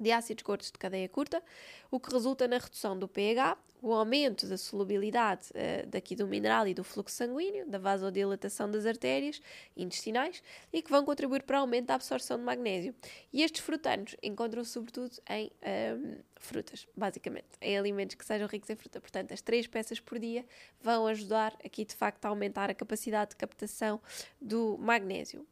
de 0.01 0.11
ácidos 0.11 0.43
gordos 0.43 0.71
de 0.71 0.77
cadeia 0.77 1.07
curta, 1.07 1.43
o 1.91 1.99
que 1.99 2.11
resulta 2.11 2.47
na 2.47 2.57
redução 2.57 2.97
do 2.97 3.07
pH, 3.07 3.57
o 3.81 3.93
aumento 3.93 4.47
da 4.47 4.57
solubilidade 4.57 5.49
uh, 5.51 5.87
daqui 5.87 6.15
do 6.15 6.27
mineral 6.27 6.67
e 6.67 6.73
do 6.73 6.83
fluxo 6.83 7.15
sanguíneo, 7.15 7.67
da 7.67 7.77
vasodilatação 7.77 8.69
das 8.69 8.85
artérias 8.85 9.41
intestinais 9.75 10.41
e 10.71 10.81
que 10.81 10.89
vão 10.89 11.03
contribuir 11.03 11.43
para 11.43 11.57
o 11.57 11.61
aumento 11.61 11.87
da 11.87 11.95
absorção 11.95 12.37
de 12.37 12.43
magnésio. 12.43 12.95
E 13.33 13.43
estes 13.43 13.61
frutanos 13.61 14.15
encontram-se 14.21 14.71
sobretudo 14.71 15.11
em 15.29 15.45
um, 15.45 15.49
ehm, 15.61 16.17
frutas, 16.35 16.87
basicamente, 16.95 17.47
em 17.61 17.77
alimentos 17.77 18.15
que 18.15 18.25
sejam 18.25 18.47
ricos 18.47 18.69
em 18.69 18.75
fruta. 18.75 18.99
Portanto, 19.01 19.33
as 19.33 19.41
três 19.41 19.67
peças 19.67 19.99
por 19.99 20.19
dia 20.19 20.45
vão 20.81 21.07
ajudar 21.07 21.55
aqui 21.63 21.85
de 21.85 21.95
facto 21.95 22.25
a 22.25 22.29
aumentar 22.29 22.69
a 22.69 22.73
capacidade 22.73 23.31
de 23.31 23.35
captação 23.35 23.99
do 24.39 24.77
magnésio. 24.79 25.45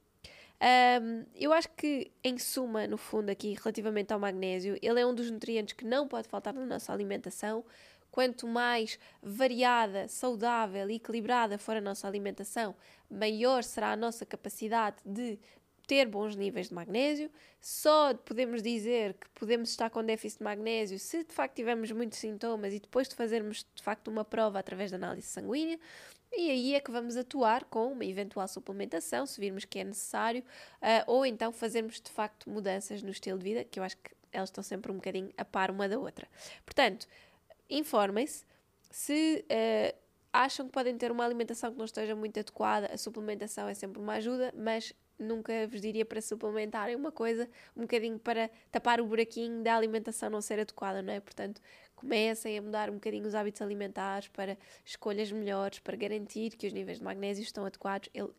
Um, 0.61 1.25
eu 1.35 1.53
acho 1.53 1.69
que, 1.69 2.11
em 2.23 2.37
suma, 2.37 2.85
no 2.85 2.97
fundo, 2.97 3.29
aqui, 3.29 3.53
relativamente 3.53 4.11
ao 4.11 4.19
magnésio, 4.19 4.77
ele 4.81 4.99
é 4.99 5.05
um 5.05 5.15
dos 5.15 5.31
nutrientes 5.31 5.73
que 5.73 5.85
não 5.85 6.07
pode 6.07 6.27
faltar 6.27 6.53
na 6.53 6.65
nossa 6.65 6.91
alimentação. 6.91 7.63
Quanto 8.11 8.47
mais 8.47 8.99
variada, 9.21 10.07
saudável 10.07 10.89
e 10.89 10.95
equilibrada 10.95 11.57
for 11.57 11.77
a 11.77 11.81
nossa 11.81 12.07
alimentação, 12.07 12.75
maior 13.09 13.63
será 13.63 13.91
a 13.91 13.95
nossa 13.95 14.25
capacidade 14.25 14.97
de 15.05 15.39
ter 15.89 16.07
bons 16.07 16.35
níveis 16.35 16.69
de 16.69 16.73
magnésio. 16.73 17.31
Só 17.61 18.13
podemos 18.13 18.61
dizer 18.61 19.13
que 19.13 19.27
podemos 19.29 19.69
estar 19.69 19.89
com 19.89 20.03
déficit 20.03 20.39
de 20.39 20.43
magnésio 20.43 20.99
se 20.99 21.23
de 21.23 21.33
facto 21.33 21.55
tivermos 21.55 21.91
muitos 21.91 22.19
sintomas 22.19 22.73
e 22.73 22.79
depois 22.79 23.07
de 23.07 23.15
fazermos 23.15 23.65
de 23.73 23.81
facto 23.81 24.07
uma 24.09 24.23
prova 24.23 24.59
através 24.59 24.91
da 24.91 24.97
análise 24.97 25.27
sanguínea. 25.27 25.79
E 26.31 26.51
aí 26.51 26.75
é 26.75 26.79
que 26.79 26.91
vamos 26.91 27.17
atuar 27.17 27.65
com 27.65 27.91
uma 27.91 28.05
eventual 28.05 28.47
suplementação, 28.47 29.25
se 29.25 29.39
virmos 29.39 29.65
que 29.65 29.79
é 29.79 29.83
necessário, 29.83 30.43
uh, 30.81 31.03
ou 31.07 31.25
então 31.25 31.51
fazermos 31.51 31.99
de 31.99 32.11
facto 32.11 32.49
mudanças 32.49 33.01
no 33.01 33.09
estilo 33.09 33.37
de 33.39 33.43
vida, 33.43 33.63
que 33.63 33.79
eu 33.79 33.83
acho 33.83 33.97
que 33.97 34.11
elas 34.31 34.49
estão 34.49 34.63
sempre 34.63 34.91
um 34.91 34.95
bocadinho 34.95 35.31
a 35.37 35.43
par 35.43 35.71
uma 35.71 35.89
da 35.89 35.97
outra. 35.97 36.27
Portanto, 36.65 37.07
informem-se 37.69 38.45
se. 38.91 39.45
Uh, 39.49 40.09
acham 40.31 40.65
que 40.67 40.71
podem 40.71 40.97
ter 40.97 41.11
uma 41.11 41.25
alimentação 41.25 41.71
que 41.71 41.77
não 41.77 41.85
esteja 41.85 42.15
muito 42.15 42.39
adequada, 42.39 42.87
a 42.93 42.97
suplementação 42.97 43.67
é 43.67 43.73
sempre 43.73 43.99
uma 44.01 44.13
ajuda, 44.13 44.53
mas 44.55 44.93
nunca 45.17 45.67
vos 45.67 45.81
diria 45.81 46.05
para 46.05 46.21
suplementarem 46.21 46.95
uma 46.95 47.11
coisa 47.11 47.49
um 47.75 47.81
bocadinho 47.81 48.17
para 48.17 48.49
tapar 48.71 49.01
o 49.01 49.05
buraquinho 49.05 49.61
da 49.63 49.75
alimentação 49.75 50.29
não 50.29 50.39
ser 50.41 50.59
adequada, 50.59 51.01
não 51.01 51.11
é? 51.11 51.19
Portanto, 51.19 51.61
comecem 51.99 52.57
a 52.57 52.61
mudar 52.61 52.89
um 52.89 52.93
bocadinho 52.93 53.27
os 53.27 53.35
hábitos 53.35 53.61
alimentares 53.61 54.29
para 54.29 54.57
escolhas 54.85 55.31
melhores, 55.31 55.79
para 55.79 55.97
garantir 55.97 56.51
que 56.51 56.65
os 56.65 56.73
níveis 56.73 56.99
de 56.99 57.03
magnésio 57.03 57.43
estão 57.43 57.65
adequados. 57.65 58.09
Ele 58.13 58.29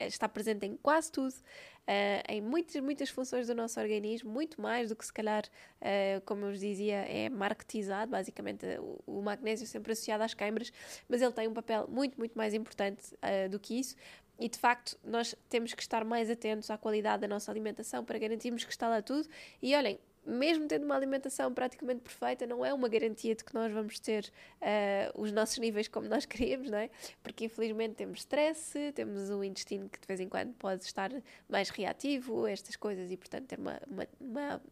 está 0.00 0.28
presente 0.28 0.66
em 0.66 0.76
quase 0.76 1.12
tudo, 1.12 1.32
uh, 1.32 2.22
em 2.28 2.40
muitas, 2.40 2.82
muitas 2.82 3.08
funções 3.08 3.46
do 3.46 3.54
nosso 3.54 3.78
organismo, 3.78 4.30
muito 4.30 4.60
mais 4.60 4.88
do 4.88 4.96
que 4.96 5.06
se 5.06 5.12
calhar, 5.12 5.44
uh, 5.80 6.20
como 6.24 6.44
eu 6.44 6.50
vos 6.50 6.60
dizia, 6.60 6.96
é 6.96 7.28
marketizado, 7.28 8.10
basicamente 8.10 8.66
o, 9.06 9.22
magnésio 9.22 9.66
sempre 9.66 9.92
associado 9.92 10.24
às 10.24 10.34
câimbras, 10.34 10.72
mas 11.08 11.22
ele 11.22 11.32
tem 11.32 11.46
um 11.46 11.54
papel 11.54 11.86
muito, 11.88 12.18
muito 12.18 12.36
mais 12.36 12.52
importante 12.52 13.16
do 13.50 13.58
que 13.58 13.78
isso. 13.78 13.96
E 14.38 14.48
de 14.48 14.58
facto, 14.58 14.98
nós 15.04 15.34
temos 15.48 15.72
que 15.72 15.82
estar 15.82 16.04
mais 16.04 16.28
atentos 16.28 16.68
à 16.70 16.76
qualidade 16.76 17.20
da 17.20 17.28
nossa 17.28 17.50
alimentação 17.50 18.04
para 18.04 18.18
garantirmos 18.18 18.64
que 18.64 18.72
está 18.72 18.88
lá 18.88 19.00
tudo. 19.00 19.28
E 19.62 19.74
olhem, 19.76 19.98
mesmo 20.26 20.66
tendo 20.66 20.84
uma 20.84 20.96
alimentação 20.96 21.52
praticamente 21.52 22.00
perfeita, 22.00 22.46
não 22.46 22.64
é 22.64 22.72
uma 22.72 22.88
garantia 22.88 23.34
de 23.34 23.44
que 23.44 23.54
nós 23.54 23.72
vamos 23.72 23.98
ter 23.98 24.30
uh, 24.60 25.20
os 25.20 25.32
nossos 25.32 25.58
níveis 25.58 25.88
como 25.88 26.08
nós 26.08 26.24
queríamos, 26.26 26.70
não 26.70 26.78
é? 26.78 26.90
Porque 27.22 27.44
infelizmente 27.44 27.94
temos 27.94 28.20
stress, 28.20 28.92
temos 28.94 29.30
o 29.30 29.44
intestino 29.44 29.88
que 29.88 30.00
de 30.00 30.06
vez 30.06 30.20
em 30.20 30.28
quando 30.28 30.54
pode 30.54 30.84
estar 30.84 31.10
mais 31.48 31.70
reativo, 31.70 32.46
estas 32.46 32.76
coisas, 32.76 33.10
e 33.10 33.16
portanto 33.16 33.46
ter 33.46 33.58
uma, 33.58 33.80
uma, 33.86 34.06
uma 34.20 34.62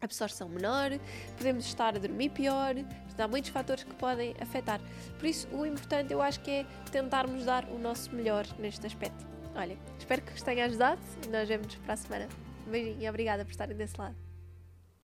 absorção 0.00 0.48
menor, 0.48 0.90
podemos 1.36 1.64
estar 1.66 1.94
a 1.96 1.98
dormir 1.98 2.30
pior, 2.30 2.74
há 3.16 3.28
muitos 3.28 3.50
fatores 3.50 3.84
que 3.84 3.94
podem 3.94 4.34
afetar. 4.40 4.80
Por 5.18 5.26
isso, 5.26 5.48
o 5.48 5.66
importante 5.66 6.12
eu 6.12 6.22
acho 6.22 6.40
que 6.40 6.50
é 6.50 6.66
tentarmos 6.90 7.44
dar 7.44 7.64
o 7.68 7.78
nosso 7.78 8.14
melhor 8.14 8.46
neste 8.58 8.86
aspecto. 8.86 9.26
Olha, 9.54 9.76
espero 9.98 10.22
que 10.22 10.32
vos 10.32 10.42
tenha 10.42 10.66
ajudado 10.66 11.00
e 11.26 11.28
nós 11.28 11.48
vemos 11.48 11.74
para 11.76 11.94
a 11.94 11.96
semana. 11.96 12.28
Um 12.66 12.70
beijinho 12.70 13.02
e 13.02 13.08
obrigada 13.08 13.44
por 13.44 13.50
estarem 13.50 13.76
desse 13.76 13.98
lado. 13.98 14.27